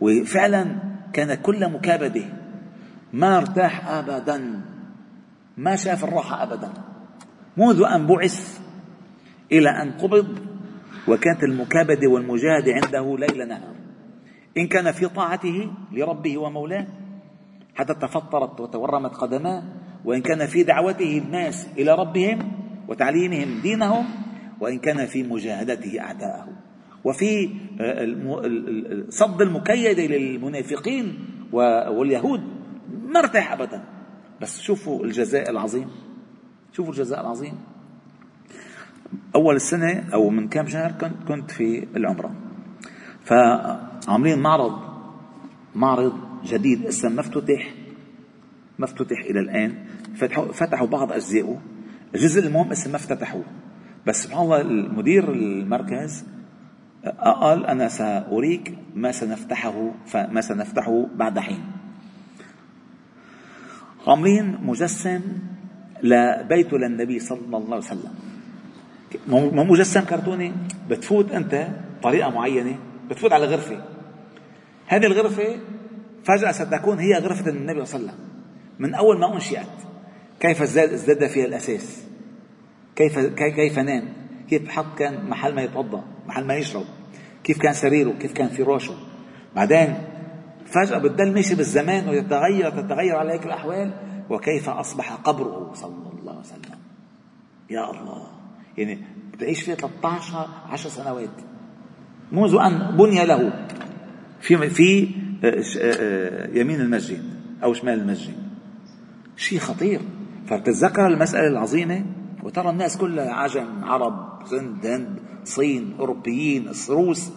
وفعلا 0.01 0.77
كان 1.13 1.35
كل 1.35 1.73
مكابدة 1.73 2.25
ما 3.13 3.39
ارتاح 3.39 3.89
أبدا. 3.89 4.61
ما 5.57 5.77
شاف 5.77 6.05
الراحة 6.05 6.43
أبدا. 6.43 6.73
منذ 7.57 7.83
أن 7.95 8.07
بعث 8.07 8.61
إلى 9.53 9.71
أن 9.71 9.93
قبض 9.93 10.39
وكانت 11.09 11.45
المكابدة 11.45 12.09
والمجاهدة 12.09 12.73
عنده 12.75 13.17
ليل 13.19 13.49
نهار. 13.49 13.75
إن 14.59 14.67
كان 14.67 14.93
في 14.93 15.09
طاعته 15.09 15.71
لربه 15.93 16.39
ومولاه 16.39 16.87
حتى 17.75 17.95
تفطرت 17.95 18.61
وتورمت 18.61 19.15
قدماه 19.15 19.63
وإن 20.05 20.21
كان 20.21 20.47
في 20.47 20.63
دعوته 20.63 21.19
الناس 21.19 21.69
إلى 21.79 21.95
ربهم 21.95 22.53
وتعليمهم 22.89 23.61
دينهم 23.63 24.05
وإن 24.61 24.79
كان 24.79 25.07
في 25.07 25.23
مجاهدته 25.23 26.01
أعداءه. 26.01 26.49
وفي 27.05 27.51
صد 29.09 29.43
المكيدة 29.43 30.07
للمنافقين 30.07 31.19
واليهود 31.53 32.41
ما 33.09 33.21
ارتاح 33.21 33.53
أبدا. 33.53 33.85
بس 34.41 34.61
شوفوا 34.61 35.05
الجزاء 35.05 35.51
العظيم. 35.51 35.91
شوفوا 36.81 36.93
الجزاء 36.93 37.21
العظيم؟ 37.21 37.55
أول 39.35 39.57
السنة 39.57 40.05
أو 40.13 40.31
من 40.31 40.49
كم 40.49 40.67
شهر 40.67 40.93
كنت 40.93 41.29
كنت 41.29 41.51
في 41.51 41.87
العمرة. 41.97 42.35
فعاملين 43.25 44.39
معرض 44.39 44.79
معرض 45.75 46.13
جديد 46.45 46.87
اسمه 46.87 47.11
مفتتح. 47.11 47.75
مفتتح 48.79 49.19
إلى 49.21 49.41
الآن. 49.41 49.75
فتحوا, 50.17 50.53
فتحوا 50.53 50.87
بعض 50.87 51.13
أجزائه. 51.13 51.61
الجزء 52.15 52.47
المهم 52.47 52.71
اسمه 52.71 52.93
ما 52.93 52.97
افتتحوه. 52.97 53.45
بس 54.07 54.23
سبحان 54.25 54.43
الله 54.43 54.61
المدير 54.61 55.33
المركز 55.33 56.25
قال 57.21 57.67
أنا 57.67 57.89
سأريك 57.89 58.79
ما 58.95 59.13
سنفتحه 59.13 59.91
ما 60.15 60.41
سنفتحه 60.41 61.07
بعد 61.17 61.39
حين. 61.39 61.61
عاملين 64.07 64.59
مجسم 64.63 65.21
لبيت 66.03 66.73
للنبي 66.73 67.19
صلى 67.19 67.57
الله 67.57 67.75
عليه 67.75 67.77
وسلم. 67.77 68.15
مو 69.29 69.65
مجسم 69.65 70.01
كرتوني؟ 70.01 70.53
بتفوت 70.91 71.33
أنت 71.33 71.69
طريقة 72.03 72.31
معينة 72.31 72.79
بتفوت 73.11 73.33
على 73.33 73.47
غرفة. 73.47 73.85
هذه 74.87 75.07
الغرفة 75.07 75.57
فجأة 76.25 76.53
ستكون 76.53 76.99
هي 76.99 77.15
غرفة 77.15 77.51
النبي 77.51 77.85
صلى 77.85 78.01
الله 78.01 78.13
عليه 78.13 78.21
وسلم. 78.21 78.31
من 78.79 78.95
أول 78.95 79.19
ما 79.19 79.35
أنشئت 79.35 79.67
كيف 80.41 80.63
ازداد 80.63 81.27
فيها 81.27 81.47
الأساس؟ 81.47 82.05
كيف 82.97 83.19
كيف 83.37 83.79
نام؟ 83.79 84.05
كيف 84.51 84.69
حط 84.69 84.99
كان 84.99 85.31
محل 85.31 85.55
ما 85.55 85.63
يتوضأ 85.63 86.05
محل 86.27 86.45
ما 86.45 86.55
يشرب؟ 86.55 86.85
كيف 87.45 87.59
كان 87.59 87.73
سريره؟ 87.73 88.11
كيف 88.11 88.33
كان 88.33 88.49
فراشه؟ 88.49 88.95
بعدين 89.57 89.95
فجأة 90.67 90.99
بتضل 90.99 91.33
ماشي 91.33 91.55
بالزمان 91.55 92.09
ويتغير 92.09 92.71
تتغير 92.71 93.17
عليك 93.17 93.47
الأحوال. 93.47 93.91
وكيف 94.31 94.69
أصبح 94.69 95.13
قبره 95.13 95.71
صلى 95.75 95.95
الله 96.21 96.33
عليه 96.33 96.41
وسلم. 96.41 96.79
يا 97.71 97.91
الله. 97.91 98.27
يعني 98.79 98.99
بتعيش 99.33 99.63
فيه 99.63 99.75
13 99.75 100.49
10 100.71 100.91
سنوات. 100.91 101.31
منذ 102.33 102.55
أن 102.55 102.97
بني 102.97 103.27
له 103.27 103.67
في 104.41 104.71
في 104.71 105.09
آه، 105.45 105.63
آه، 105.81 106.59
يمين 106.59 106.81
المسجد 106.81 107.23
أو 107.65 107.75
شمال 107.75 108.01
المسجد. 108.01 108.35
شيء 109.37 109.59
خطير. 109.59 110.01
فبتتذكر 110.47 111.07
المسألة 111.07 111.49
العظيمة 111.49 112.05
وترى 112.43 112.71
الناس 112.71 112.97
كلها 112.97 113.33
عجم 113.33 113.85
عرب 113.85 114.43
هند 114.53 114.87
هند 114.87 115.19
صين 115.45 115.95
أوروبيين 115.99 116.69
الروس 116.69 117.31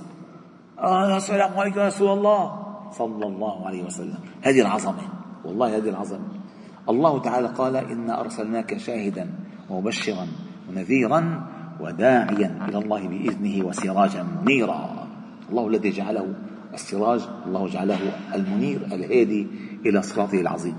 آه 0.80 1.18
السلام 1.18 1.60
عليكم 1.60 1.80
يا 1.80 1.88
رسول 1.88 2.18
الله. 2.18 2.64
صلى 2.92 3.26
الله 3.28 3.68
عليه 3.68 3.84
وسلم. 3.84 4.20
هذه 4.42 4.62
العظمة. 4.62 5.02
والله 5.46 5.78
هذه 5.78 5.90
العظمة. 5.90 6.43
الله 6.90 7.22
تعالى 7.22 7.48
قال 7.48 7.76
إنا 7.76 8.20
أرسلناك 8.20 8.78
شاهدا 8.78 9.30
ومبشرا 9.70 10.28
ونذيرا 10.70 11.48
وداعيا 11.80 12.60
إلى 12.70 12.78
الله 12.78 13.08
بإذنه 13.08 13.66
وسراجا 13.66 14.24
منيرا. 14.46 15.08
الله 15.50 15.68
الذي 15.68 15.90
جعله 15.90 16.34
السراج 16.74 17.22
الله 17.46 17.68
جعله 17.68 18.00
المنير 18.36 18.80
الهادي 18.86 19.48
إلى 19.86 20.02
صراطه 20.02 20.42
العظيم. 20.42 20.78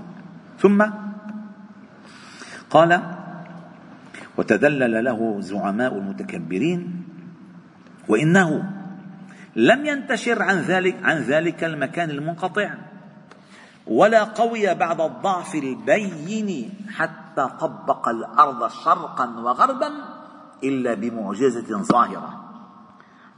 ثم 0.59 0.85
قال 2.69 3.01
وتذلل 4.37 5.03
له 5.03 5.41
زعماء 5.41 5.97
المتكبرين 5.97 7.03
وإنه 8.07 8.49
لم 9.55 9.85
ينتشر 9.85 10.41
عن 10.41 10.57
ذلك 10.57 10.95
عن 11.03 11.17
ذلك 11.17 11.63
المكان 11.63 12.09
المنقطع. 12.09 12.69
ولا 13.87 14.23
قوي 14.23 14.73
بعد 14.73 15.01
الضعف 15.01 15.55
البين 15.55 16.71
حتى 16.89 17.49
طبق 17.59 18.09
الأرض 18.09 18.67
شرقا 18.67 19.39
وغربا 19.39 19.91
إلا 20.63 20.93
بمعجزة 20.93 21.81
ظاهرة. 21.81 22.41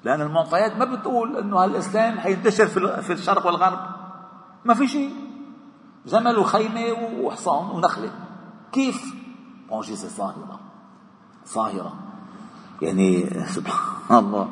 لأن 0.03 0.21
المعطيات 0.21 0.77
ما 0.77 0.85
بتقول 0.85 1.37
إنه 1.37 1.65
الاسلام 1.65 2.19
حينتشر 2.19 2.67
في 3.01 3.13
الشرق 3.13 3.45
والغرب. 3.45 3.79
ما 4.65 4.73
في 4.73 4.87
شيء. 4.87 5.11
جمل 6.05 6.37
وخيمة 6.37 6.93
وحصان 7.21 7.69
ونخلة. 7.69 8.11
كيف؟ 8.71 9.15
معجزة 9.71 10.07
ظاهرة. 10.07 10.59
ظاهرة. 11.53 11.93
يعني 12.81 13.29
سبحان 13.45 14.25
الله. 14.25 14.49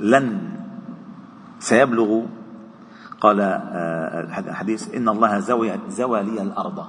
لن 0.00 0.58
سيبلغ 1.58 2.22
قال 3.20 3.40
آه، 3.40 4.38
الحديث 4.38 4.94
إن 4.94 5.08
الله 5.08 5.38
زوى, 5.38 5.78
زوى 5.88 6.22
لي 6.22 6.42
الأرض 6.42 6.86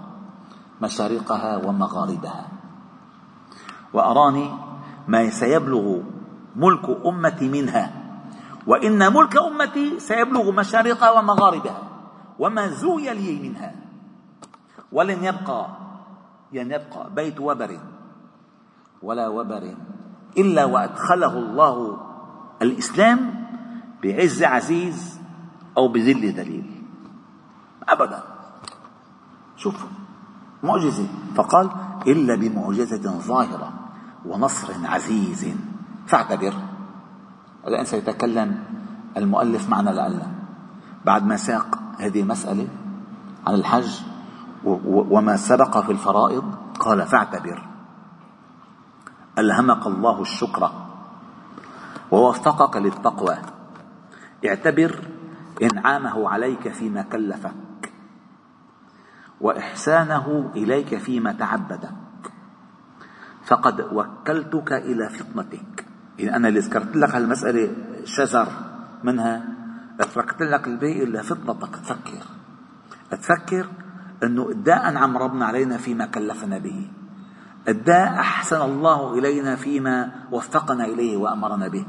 مشارقها 0.81 1.65
ومغاربها. 1.65 2.45
وأراني 3.93 4.49
ما 5.07 5.29
سيبلغ 5.29 6.01
ملك 6.55 6.85
أمتي 7.05 7.49
منها 7.49 7.91
وإن 8.67 9.13
ملك 9.13 9.37
أمتي 9.37 9.99
سيبلغ 9.99 10.51
مشارقها 10.51 11.11
ومغاربها 11.11 11.81
وما 12.39 12.67
زوي 12.67 13.13
لي 13.13 13.49
منها. 13.49 13.75
ولن 14.91 15.23
يبقى 15.23 15.67
لن 16.53 16.71
يبقى 16.71 17.13
بيت 17.15 17.39
وبر 17.39 17.79
ولا 19.01 19.27
وبر 19.27 19.75
إلا 20.37 20.65
وأدخله 20.65 21.33
الله 21.37 21.97
الإسلام 22.61 23.45
بعز 24.03 24.43
عزيز 24.43 25.18
أو 25.77 25.87
بذل 25.87 26.35
دليل. 26.35 26.83
أبدا. 27.89 28.23
شوف 29.57 29.85
معجزة. 30.63 31.07
فقال 31.35 31.69
إلا 32.07 32.35
بمعجزة 32.35 33.19
ظاهرة 33.19 33.73
ونصر 34.25 34.73
عزيز. 34.83 35.55
فاعتبر. 36.07 36.53
الآن 37.67 37.85
سيتكلم 37.85 38.63
المؤلف 39.17 39.69
معنا 39.69 39.89
لعلنا 39.89 40.27
بعد 41.05 41.25
ما 41.25 41.37
ساق 41.37 41.79
هذه 41.99 42.21
المسألة 42.21 42.67
عن 43.47 43.53
الحج 43.53 44.01
وما 44.63 45.37
سبق 45.37 45.77
في 45.77 45.91
الفرائض 45.91 46.55
قال 46.79 47.07
فاعتبر. 47.07 47.67
ألهمك 49.37 49.87
الله 49.87 50.21
الشكر 50.21 50.71
ووفقك 52.11 52.77
للتقوى. 52.77 53.35
اعتبر 54.45 54.99
إنعامه 55.61 56.29
عليك 56.29 56.69
فيما 56.69 57.01
كلفك 57.01 57.91
وإحسانه 59.41 60.51
إليك 60.55 60.97
فيما 60.97 61.31
تعبدك. 61.31 61.91
فقد 63.45 63.81
وكلتك 63.81 64.73
إلى 64.73 65.09
فطنتك. 65.09 65.85
يعني 66.19 66.35
أنا 66.35 66.47
اللي 66.47 66.59
ذكرت 66.59 66.95
لك 66.95 67.15
هالمسألة 67.15 67.71
شزر 68.05 68.47
منها 69.03 69.43
تركت 70.15 70.41
لك 70.41 70.67
الباقي 70.67 71.03
إلا 71.03 71.21
فطنتك. 71.21 71.75
تفكر. 71.75 72.23
تفكر 73.11 73.67
إنه 74.23 74.43
قد 74.43 74.69
أنعم 74.69 75.17
ربنا 75.17 75.45
علينا 75.45 75.77
فيما 75.77 76.05
كلفنا 76.05 76.57
به. 76.57 76.91
قد 77.67 77.89
أحسن 77.89 78.61
الله 78.61 79.19
إلينا 79.19 79.55
فيما 79.55 80.11
وفقنا 80.31 80.85
إليه 80.85 81.17
وأمرنا 81.17 81.67
به. 81.67 81.85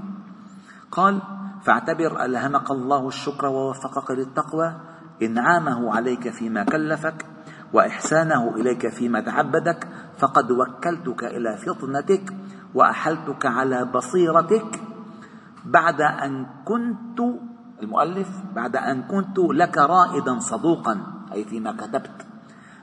قال 0.91 1.23
فاعتبر 1.62 2.25
ألهمك 2.25 2.70
الله 2.70 3.09
الشكر 3.09 3.46
ووفقك 3.46 4.11
للتقوى 4.11 4.81
إنعامه 5.23 5.94
عليك 5.94 6.29
فيما 6.29 6.64
كلفك 6.64 7.27
وإحسانه 7.73 8.57
إليك 8.57 8.88
فيما 8.88 9.20
تعبدك 9.20 9.88
فقد 10.18 10.51
وكلتك 10.51 11.25
إلى 11.25 11.57
فطنتك 11.57 12.35
وأحلتك 12.75 13.46
على 13.46 13.85
بصيرتك. 13.85 14.81
بعد 15.64 16.01
أن 16.01 16.46
كنت 16.64 17.20
المؤلف 17.83 18.29
بعد 18.55 18.77
أن 18.77 19.03
كنت 19.03 19.38
لك 19.38 19.79
رائدا 19.79 20.38
صدوقا 20.38 21.01
أي 21.33 21.44
فيما 21.44 21.73
كتبت 21.73 22.27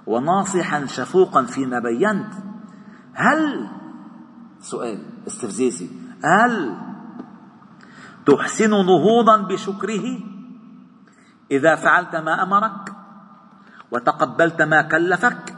وناصحا 0.07 0.85
شفوقا 0.85 1.43
فيما 1.43 1.79
بينت. 1.79 2.33
هل 3.13 3.67
سؤال 4.59 4.99
استفزازي 5.27 5.89
هل 6.23 6.77
تحسن 8.27 8.69
نهوضا 8.69 9.37
بشكره؟ 9.37 10.19
إذا 11.51 11.75
فعلت 11.75 12.15
ما 12.15 12.43
أمرك 12.43 12.93
وتقبلت 13.91 14.61
ما 14.61 14.81
كلفك. 14.81 15.55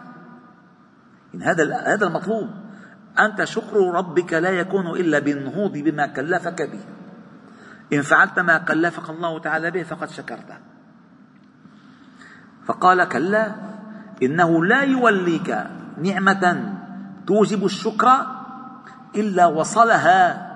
إن 1.35 1.41
هذا 1.41 1.75
هذا 1.75 2.07
المطلوب. 2.07 2.49
أنت 3.19 3.43
شكر 3.43 3.91
ربك 3.93 4.33
لا 4.33 4.49
يكون 4.49 4.87
إلا 4.87 5.19
بالنهوض 5.19 5.71
بما 5.71 6.07
كلفك 6.07 6.61
به. 6.61 6.83
إن 7.93 8.01
فعلت 8.01 8.39
ما 8.39 8.57
كلفك 8.57 9.09
الله 9.09 9.39
تعالى 9.39 9.71
به 9.71 9.83
فقد 9.83 10.09
شكرته. 10.09 10.57
فقال 12.65 13.03
كلا 13.03 13.55
إنه 14.23 14.65
لا 14.65 14.81
يوليك 14.81 15.57
نعمة 15.97 16.73
توجب 17.27 17.65
الشكر 17.65 18.07
إلا 19.15 19.45
وصلها 19.45 20.48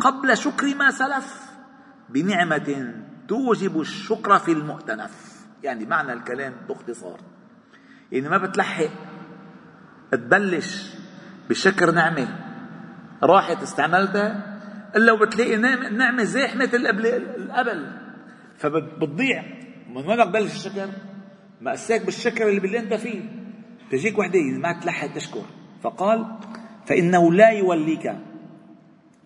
قبل 0.00 0.36
شكر 0.36 0.74
ما 0.74 0.90
سلف 0.90 1.50
بنعمة 2.08 2.94
توجب 3.28 3.80
الشكر 3.80 4.38
في 4.38 4.52
المؤتنف. 4.52 5.40
يعني 5.62 5.86
معنى 5.86 6.12
الكلام 6.12 6.52
باختصار. 6.68 7.20
يعني 8.12 8.28
ما 8.28 8.38
بتلحق 8.38 8.90
تبلش 10.12 10.94
بشكر 11.48 11.90
نعمة 11.90 12.28
راحت 13.22 13.62
استعملتها 13.62 14.60
إلا 14.96 15.12
وبتلاقي 15.12 15.56
نعمة 15.90 16.22
زاحمة 16.22 16.70
القبل. 16.74 17.92
فبتضيع 18.58 19.44
من 19.88 19.96
وين 19.96 20.16
بدك 20.16 20.24
تبلش 20.24 20.52
الشكر؟ 20.66 20.88
مأساك 21.60 22.04
بالشكر 22.04 22.48
اللي 22.48 22.60
باللي 22.60 22.78
أنت 22.78 22.94
فيه. 22.94 23.22
تجيك 23.90 24.18
وحدة 24.18 24.40
ما 24.40 24.80
تلحق 24.80 25.14
تشكر. 25.14 25.44
فقال 25.82 26.38
فإنه 26.86 27.32
لا 27.32 27.50
يوليك 27.50 28.06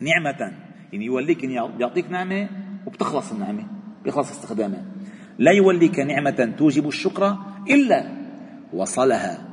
نعمة 0.01 0.64
يعني 0.95 1.07
يوليك 1.07 1.45
يعطيك 1.79 2.11
نعمة 2.11 2.49
وبتخلص 2.87 3.33
النعمة 3.33 3.67
بيخلص 4.05 4.31
استخدامها. 4.31 4.83
لا 5.39 5.53
يوليك 5.53 5.99
نعمة 5.99 6.55
توجب 6.59 6.89
الشكر 6.89 7.39
إلا 7.71 8.07
وصلها. 8.73 9.49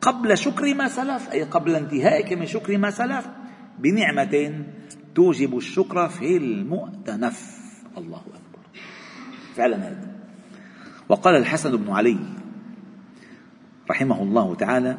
قبل 0.00 0.38
شكر 0.38 0.74
ما 0.74 0.88
سلف 0.88 1.32
أي 1.32 1.42
قبل 1.42 1.74
انتهائك 1.74 2.32
من 2.32 2.46
شكر 2.46 2.78
ما 2.78 2.90
سلف 2.90 3.28
بنعمة 3.78 4.64
توجب 5.14 5.56
الشكر 5.56 6.08
في 6.08 6.36
المؤتنف. 6.36 7.58
الله 7.98 8.20
أكبر. 8.20 8.62
فعلا 9.54 9.76
هذا. 9.76 10.14
وقال 11.08 11.36
الحسن 11.36 11.76
بن 11.76 11.90
علي 11.90 12.18
رحمه 13.90 14.22
الله 14.22 14.54
تعالى 14.54 14.98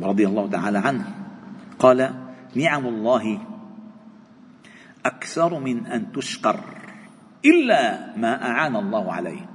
ورضي 0.00 0.26
الله 0.26 0.50
تعالى 0.50 0.78
عنه 0.78 1.14
قال 1.78 2.10
نعم 2.54 2.86
الله 2.86 3.51
أكثر 5.06 5.58
من 5.58 5.86
أن 5.86 6.12
تشكر 6.12 6.60
إلا 7.44 8.16
ما 8.16 8.42
أعان 8.42 8.76
الله 8.76 9.12
عليه. 9.12 9.46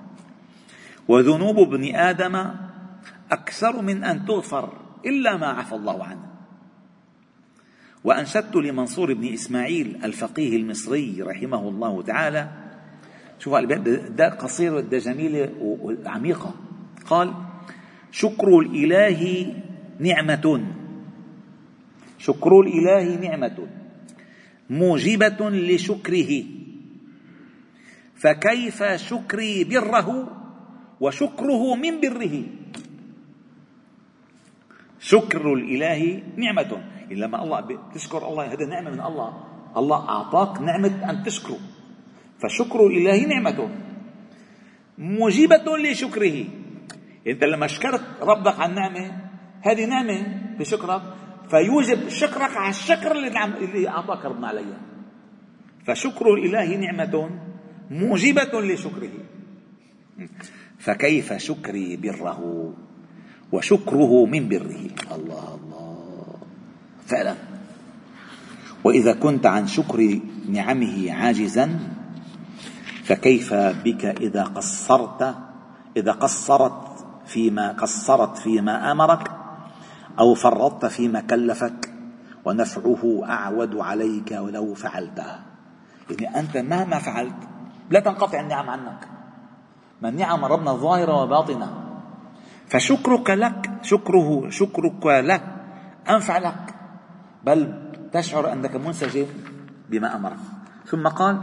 وذنوب 1.08 1.60
ابن 1.60 1.96
آدم 1.96 2.36
أكثر 3.32 3.82
من 3.82 4.04
أن 4.04 4.26
تغفر 4.26 4.74
إلا 5.06 5.38
ما 5.38 5.48
عفى 5.48 5.76
الله 5.76 6.04
عنه. 6.04 6.28
وأنشدت 8.04 8.56
لمنصور 8.56 9.14
بن 9.14 9.34
إسماعيل 9.34 10.00
الفقيه 10.04 10.58
المصري 10.58 11.22
رحمه 11.22 11.70
الله 11.70 12.02
تعالى. 12.02 12.50
شوف 13.40 13.56
ده 13.56 14.30
قصير 14.30 14.80
ده 14.80 14.98
جميلة 14.98 15.50
وعميقة 15.60 16.54
قال 17.06 17.34
شكر 18.12 18.60
الإله 18.60 19.54
نعمة. 20.00 20.66
شكر 22.18 22.60
الإله 22.60 23.16
نعمة. 23.16 23.68
موجبة 24.70 25.50
لشكره. 25.50 26.44
فكيف 28.16 28.84
شكري 28.84 29.64
بره 29.64 30.10
وشكره 31.00 31.76
من 31.76 32.02
بره؟ 32.02 32.44
شكر 35.00 35.54
الإله 35.54 36.24
نعمة. 36.36 36.72
لما 37.12 37.44
الله 37.44 37.80
تشكر 37.96 38.28
الله 38.28 38.54
هذا 38.54 38.66
نعمة 38.66 38.90
من 38.92 39.02
الله. 39.02 39.44
الله 39.78 40.10
أعطاك 40.10 40.62
نعمة 40.62 41.10
أن 41.10 41.24
تشكره. 41.24 41.60
فشكر 42.40 42.88
الإله 42.88 43.26
نعمة. 43.26 43.70
موجبة 44.98 45.78
لشكره. 45.78 46.46
أنت 47.28 47.44
لما 47.44 47.68
شكرت 47.68 48.04
ربك 48.22 48.60
على 48.60 48.70
النعمة 48.70 49.06
هذه 49.62 49.86
نعمة 49.86 50.18
بشكرك 50.60 51.02
فيوجب 51.50 52.10
شكرك 52.10 52.58
على 52.58 52.70
الشكر 52.70 53.12
اللي 53.12 53.30
نعم 53.30 53.54
اللي 53.54 53.90
أعطاك 53.90 54.26
ربنا 54.26 54.48
عليها 54.48 54.80
فشكر 55.86 56.34
الإله 56.34 56.76
نعمة 56.76 57.30
موجبة 57.92 58.62
لشكره. 58.62 59.10
فكيف 60.80 61.34
شكري 61.34 61.98
بره 61.98 62.74
وشكره 63.52 64.26
من 64.26 64.50
بره؟ 64.50 64.88
الله 65.16 65.60
الله. 65.64 66.36
فعلا. 67.06 67.36
وإذا 68.84 69.14
كنت 69.14 69.46
عن 69.46 69.68
شكر 69.68 70.20
نعمه 70.50 71.12
عاجزا 71.12 71.80
فكيف 73.04 73.54
بك 73.54 74.06
إذا 74.06 74.44
قصرت 74.44 75.36
إذا 75.98 76.12
قصرت 76.12 77.06
فيما 77.26 77.72
قصرت 77.72 78.38
فيما 78.38 78.92
آمرك؟ 78.92 79.37
أو 80.20 80.34
فرطت 80.34 80.86
فيما 80.86 81.22
كلفك 81.22 81.94
ونفعه 82.46 83.22
أعود 83.30 83.76
عليك 83.76 84.32
ولو 84.32 84.74
فعلته 84.74 85.36
يعني 86.10 86.40
أنت 86.40 86.58
مهما 86.58 87.00
فعلت 87.00 87.36
لا 87.90 88.00
تنقطع 88.00 88.40
النعم 88.40 88.70
عنك. 88.70 89.08
ما 90.02 90.10
النعم 90.10 90.46
ربنا 90.46 90.74
ظاهرة 90.74 91.24
وباطنة. 91.24 91.84
فشكرك 92.68 93.30
لك 93.30 93.72
شكره 93.82 94.50
شكرك 94.50 95.06
له 95.06 95.42
أنفع 96.10 96.38
لك. 96.38 96.76
بل 97.44 97.92
تشعر 98.14 98.54
أنك 98.54 98.76
منسجم 98.76 99.26
بما 99.90 100.16
أمرك. 100.16 100.38
ثم 100.86 101.08
قال 101.08 101.40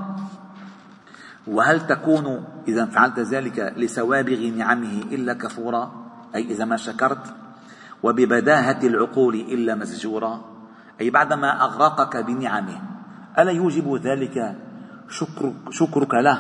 وهل 1.47 1.87
تكون 1.87 2.45
إذا 2.69 2.87
فعلت 2.87 3.19
ذلك 3.19 3.75
لسوابغ 3.77 4.41
نعمه 4.57 5.03
إلا 5.13 5.33
كفورا؟ 5.35 5.93
أي 6.35 6.43
إذا 6.51 6.65
ما 6.65 6.77
شكرت 6.77 7.44
وببداهة 8.05 8.81
العقول 8.85 9.35
إلا 9.35 9.75
مسجورا 9.75 10.45
أي 11.01 11.11
بعدما 11.11 11.65
أغرقك 11.65 12.17
بنعمه 12.17 12.81
ألا 13.39 13.51
يوجب 13.51 13.97
ذلك 13.97 14.57
شكرك, 15.09 15.55
شكرك 15.71 16.15
له؟ 16.15 16.39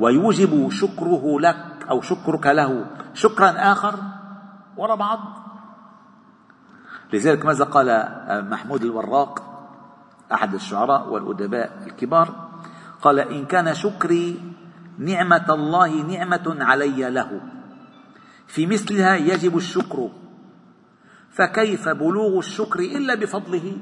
ويوجب 0.00 0.70
شكره 0.70 1.40
لك 1.40 1.60
أو 1.90 2.00
شكرك 2.00 2.46
له 2.46 2.86
شكرا 3.14 3.50
آخر؟ 3.72 3.94
وراء 4.76 4.96
بعض. 4.96 5.20
لذلك 7.12 7.44
ماذا 7.44 7.64
قال 7.64 7.88
محمود 8.50 8.82
الوراق 8.82 9.32
أحد 10.32 10.54
الشعراء 10.54 11.08
والأدباء 11.08 11.82
الكبار؟ 11.86 12.48
قال 13.02 13.18
إن 13.18 13.44
كان 13.44 13.74
شكري 13.74 14.40
نعمة 14.98 15.46
الله 15.50 16.02
نعمة 16.02 16.56
علي 16.60 17.10
له. 17.10 17.40
في 18.46 18.66
مثلها 18.66 19.16
يجب 19.16 19.56
الشكر 19.56 20.10
فكيف 21.30 21.88
بلوغ 21.88 22.38
الشكر 22.38 22.80
إلا 22.80 23.14
بفضله؟ 23.14 23.76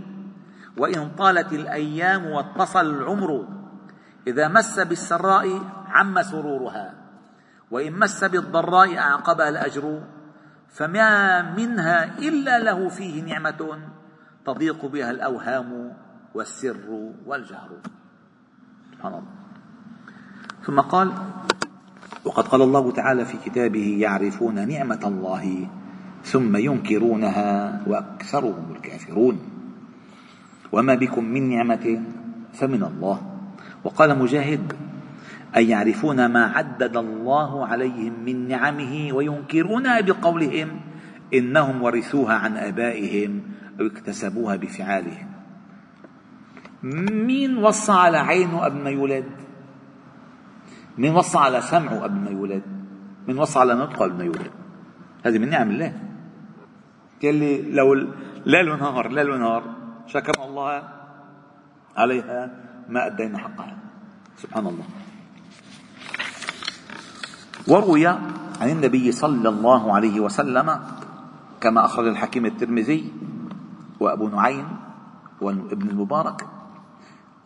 وإن 0.76 1.10
طالت 1.18 1.52
الأيام 1.52 2.26
واتصل 2.26 2.86
العمر 2.86 3.48
إذا 4.26 4.48
مس 4.48 4.78
بالسراء 4.80 5.62
عم 5.88 6.22
سرورها 6.22 6.94
وإن 7.70 7.92
مس 7.92 8.24
بالضراء 8.24 8.98
أعقبها 8.98 9.48
الأجر 9.48 10.02
فما 10.68 11.42
منها 11.42 12.18
إلا 12.18 12.58
له 12.58 12.88
فيه 12.88 13.22
نعمة 13.22 13.78
تضيق 14.46 14.86
بها 14.86 15.10
الأوهام 15.10 15.96
والسر 16.34 17.12
والجهر. 17.26 17.70
سبحان 18.92 19.12
الله. 19.12 19.32
ثم 20.66 20.80
قال 20.80 21.12
وقد 22.24 22.48
قال 22.48 22.62
الله 22.62 22.92
تعالى 22.92 23.24
في 23.24 23.36
كتابه 23.36 23.98
يعرفون 24.00 24.68
نعمة 24.68 25.00
الله 25.04 25.68
ثم 26.24 26.56
ينكرونها 26.56 27.82
وأكثرهم 27.86 28.72
الكافرون. 28.76 29.38
وما 30.72 30.94
بكم 30.94 31.24
من 31.24 31.48
نعمة 31.50 32.02
فمن 32.52 32.82
الله. 32.82 33.38
وقال 33.84 34.18
مجاهد 34.18 34.72
أي 35.56 35.68
يعرفون 35.68 36.26
ما 36.26 36.44
عدد 36.46 36.96
الله 36.96 37.66
عليهم 37.66 38.24
من 38.24 38.48
نعمه 38.48 39.12
وينكرونها 39.12 40.00
بقولهم 40.00 40.68
إنهم 41.34 41.82
ورثوها 41.82 42.34
عن 42.34 42.56
آبائهم 42.56 43.42
أو 43.80 43.86
اكتسبوها 43.86 44.56
بفعالهم. 44.56 45.28
مين 47.26 47.56
وصى 47.58 47.92
على 47.92 48.18
عينه 48.18 48.58
قبل 48.58 48.82
ما 48.82 48.90
يولد؟ 48.90 49.24
مين 50.98 51.14
وصى 51.14 51.38
على 51.38 51.60
سمعه 51.60 52.00
قبل 52.00 52.20
ما 52.20 52.30
يولد؟ 52.30 52.62
مين 53.28 53.38
وصى 53.38 53.58
على 53.58 53.74
نطقه 53.74 54.04
قبل 54.04 54.14
ما 54.14 54.24
يولد؟ 54.24 54.50
هذه 55.24 55.38
من 55.38 55.50
نعم 55.50 55.70
الله. 55.70 56.07
اللي 57.24 57.62
لو 57.72 57.94
ليل 58.46 58.68
ونهار 58.70 59.08
ليل 59.08 59.30
ونهار 59.30 59.62
شكرنا 60.06 60.44
الله 60.46 60.82
عليها 61.96 62.50
ما 62.88 63.06
أدينا 63.06 63.38
حقها. 63.38 63.76
سبحان 64.38 64.66
الله. 64.66 64.84
وروي 67.68 68.06
عن 68.06 68.68
النبي 68.70 69.12
صلى 69.12 69.48
الله 69.48 69.92
عليه 69.94 70.20
وسلم 70.20 70.80
كما 71.60 71.84
أخرج 71.84 72.06
الحكيم 72.06 72.46
الترمذي 72.46 73.12
وأبو 74.00 74.28
نعيم 74.28 74.68
وابن 75.40 75.88
المبارك 75.88 76.46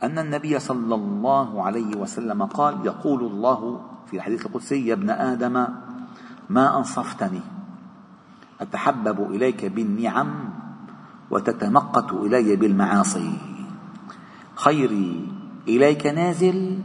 أن 0.03 0.19
النبي 0.19 0.59
صلى 0.59 0.95
الله 0.95 1.63
عليه 1.63 1.97
وسلم 1.97 2.43
قال 2.43 2.87
يقول 2.87 3.21
الله 3.21 3.81
في 4.07 4.17
الحديث 4.17 4.47
القدسي 4.47 4.87
يا 4.87 4.95
ابن 4.95 5.11
آدم 5.11 5.67
ما 6.51 6.79
أنصفتني 6.79 7.41
أتحبب 8.63 9.31
إليك 9.31 9.65
بالنعم 9.65 10.51
وتتمقت 11.31 12.13
إلي 12.13 12.57
بالمعاصي. 12.57 13.33
خيري 14.55 15.29
إليك 15.69 16.07
نازل 16.07 16.79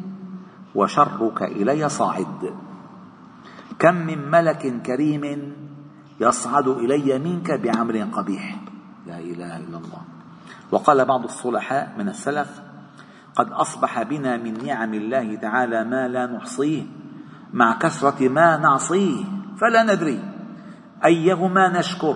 وشرك 0.76 1.44
إلي 1.44 1.90
صاعد. 1.90 2.54
كم 3.80 3.96
من 3.96 4.32
ملك 4.32 4.82
كريم 4.82 5.54
يصعد 6.20 6.68
إلي 6.68 7.20
منك 7.20 7.52
بعمل 7.52 8.12
قبيح. 8.12 8.60
لا 9.08 9.20
إله 9.20 9.58
إلا 9.58 9.78
الله. 9.78 10.02
وقال 10.72 11.06
بعض 11.06 11.24
الصلحاء 11.24 11.96
من 11.98 12.10
السلف 12.10 12.62
قد 13.36 13.52
أصبح 13.52 14.04
بنا 14.04 14.38
من 14.38 14.66
نعم 14.66 14.94
الله 14.94 15.36
تعالى 15.36 15.84
ما 15.84 16.08
لا 16.08 16.26
نحصيه 16.26 16.84
مع 17.54 17.78
كثرة 17.78 18.30
ما 18.30 18.58
نعصيه 18.58 19.24
فلا 19.58 19.94
ندري. 19.94 20.27
أيهما 21.06 21.80
نشكر؟ 21.80 22.16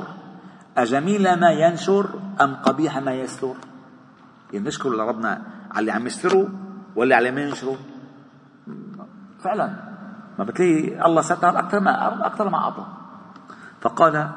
أجميل 0.77 1.39
ما 1.39 1.51
ينشر 1.51 2.19
أم 2.41 2.55
قبيح 2.55 2.97
ما 2.97 3.13
يستر 3.13 3.55
يعني 4.53 4.67
نشكر 4.67 4.89
لربنا 4.89 5.41
على 5.71 5.79
اللي 5.79 5.91
عم 5.91 6.07
يستره 6.07 6.49
ولا 6.95 7.15
على 7.15 7.31
ما 7.31 7.41
ينشره. 7.41 7.77
فعلا. 9.43 9.73
ما 10.39 10.45
بتلاقي 10.45 11.05
الله 11.05 11.21
ستر 11.21 11.59
أكثر 11.59 11.79
ما 11.79 12.25
أكثر 12.25 12.49
ما 12.49 12.57
أعطى. 12.57 12.85
فقال 13.81 14.29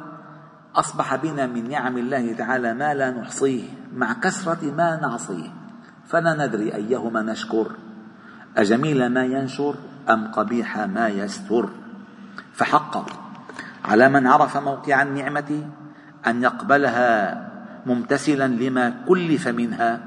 أصبح 0.77 1.17
بنا 1.17 1.47
من 1.47 1.69
نعم 1.69 1.99
الله 1.99 2.33
تعالى 2.33 2.75
ما 2.75 2.95
لا 2.95 3.11
نحصيه 3.11 3.69
مع 3.95 4.13
كثرة 4.13 4.71
ما 4.71 5.01
نعصيه. 5.01 5.51
فلا 6.07 6.47
ندري 6.47 6.75
أيهما 6.75 7.23
نشكر. 7.23 7.67
أجميل 8.57 9.07
ما 9.13 9.25
ينشر 9.25 9.75
أم 10.11 10.27
قبيح 10.33 10.79
ما 10.79 11.09
يستر. 11.09 11.69
فحق. 12.53 13.25
على 13.85 14.09
من 14.09 14.27
عرف 14.27 14.57
موقع 14.57 15.03
النعمة 15.03 15.71
أن 16.27 16.43
يقبلها 16.43 17.41
ممتثلا 17.87 18.49
لما 18.49 18.95
كلف 19.09 19.49
منها 19.49 20.01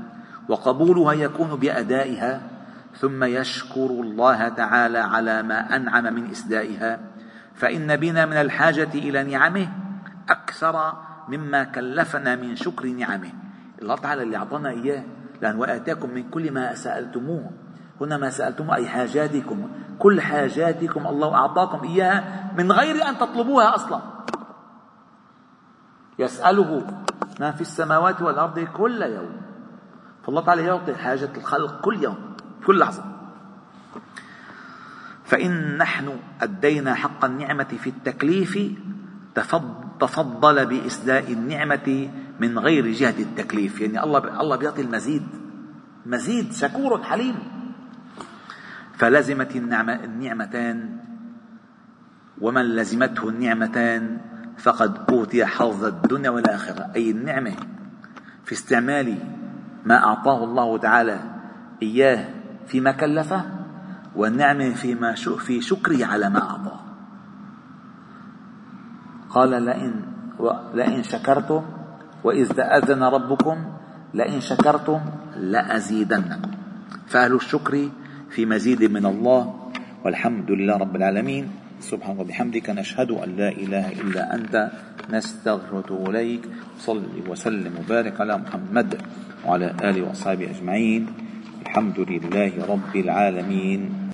وقبولها 0.50 1.14
يكون 1.14 1.56
بأدائها 1.56 2.42
ثم 3.00 3.24
يشكر 3.24 3.86
الله 3.86 4.50
تعالى 4.50 4.98
على 4.98 5.44
ما 5.44 5.76
أنعم 5.76 6.14
من 6.14 6.30
إسدائها 6.32 7.00
فإن 7.56 7.96
بنا 7.96 8.26
من 8.26 8.34
الحاجة 8.38 8.90
إلى 8.96 9.24
نعمه 9.24 9.68
أكثر 10.30 10.94
مما 11.28 11.64
كلفنا 11.64 12.36
من 12.36 12.56
شكر 12.56 12.88
نعمه. 12.88 13.32
الله 13.82 13.96
تعالى 13.96 14.24
اللي 14.24 14.38
أعطانا 14.38 14.70
إياه 14.70 15.04
لأن 15.42 15.56
وآتاكم 15.56 16.10
من 16.10 16.30
كل 16.30 16.52
ما 16.52 16.76
سألتموه. 16.76 17.52
هنا 18.02 18.18
ما 18.18 18.30
سألتم 18.30 18.72
أي 18.72 18.88
حاجاتكم. 18.88 19.70
كل 20.00 20.22
حاجاتكم 20.22 21.08
الله 21.08 21.36
أعطاكم 21.36 21.88
إياها 21.88 22.52
من 22.58 22.72
غير 22.72 23.10
أن 23.10 23.18
تطلبوها 23.18 23.76
أصلا. 23.76 24.02
يسأله 26.20 26.88
ما 27.40 27.52
في 27.52 27.62
السماوات 27.62 28.22
والأرض 28.22 28.60
كل 28.60 29.02
يوم. 29.02 29.42
فالله 30.26 30.42
تعالى 30.42 30.64
يعطي 30.64 30.96
حاجة 30.96 31.30
الخلق 31.38 31.82
كل 31.82 32.04
يوم 32.04 32.18
كل 32.66 32.80
لحظة. 32.80 33.04
فإن 35.24 35.78
نحن 35.78 36.20
أدينا 36.42 36.94
حق 36.94 37.26
النعمة 37.26 37.64
في 37.64 37.90
التكليف 37.90 38.60
تفضل 40.00 40.66
بإسداء 40.66 41.34
النعمة 41.34 42.10
من 42.40 42.60
غير 42.60 42.88
جهة 42.88 43.20
التكليف. 43.20 43.82
يعني 43.82 44.04
الله 44.04 44.42
الله 44.42 44.56
بيعطي 44.56 44.82
المزيد. 44.82 45.28
مزيد 46.06 46.54
شكور 46.54 47.04
حليم. 47.04 47.57
فلزمت 48.98 49.56
النعمتان. 49.56 50.98
ومن 52.42 52.76
لزمته 52.76 53.30
النعمتان 53.30 54.18
فقد 54.58 54.98
أوتي 55.10 55.46
حظ 55.46 55.84
الدنيا 55.86 56.30
والآخرة. 56.30 56.92
أي 56.96 57.12
النعمة 57.12 57.54
في 58.46 58.52
استعمال 58.52 59.18
ما 59.86 60.04
أعطاه 60.04 60.44
الله 60.44 60.78
تعالى 60.78 61.20
إياه 61.82 62.30
فيما 62.68 62.92
كلفه 62.92 63.42
والنعمة 64.16 64.74
فيما 64.74 65.14
في 65.16 65.62
شكره 65.62 66.06
على 66.06 66.30
ما 66.30 66.42
أعطاه. 66.42 66.80
قال 69.30 69.64
لئن 69.64 70.02
لئن 70.74 71.04
شكرتم 71.04 71.62
وإذ 72.24 72.52
تأذن 72.54 73.04
ربكم 73.04 73.58
لئن 74.14 74.42
شكرتم 74.42 75.00
لأزيدنكم. 75.38 76.52
فأهل 77.08 77.36
الشكر 77.36 77.90
في 78.30 78.46
مزيد 78.46 78.84
من 78.92 79.06
الله 79.06 79.72
والحمد 80.06 80.52
لله 80.52 80.76
رب 80.78 80.96
العالمين. 80.96 81.46
سبحانك 81.78 82.20
وبحمدك 82.20 82.70
نشهد 82.70 83.12
أن 83.12 83.30
لا 83.38 83.50
إله 83.54 84.02
إلا 84.02 84.36
أنت 84.36 84.72
نستغفرك 85.14 85.92
إليك 85.92 86.44
صل 86.82 87.06
وسلم 87.30 87.74
وبارك 87.80 88.22
على 88.22 88.38
محمد 88.38 89.02
وعلى 89.46 89.68
آله 89.82 90.02
وأصحابه 90.02 90.46
أجمعين. 90.58 91.08
الحمد 91.66 92.00
لله 92.00 92.52
رب 92.66 92.94
العالمين. 92.96 93.82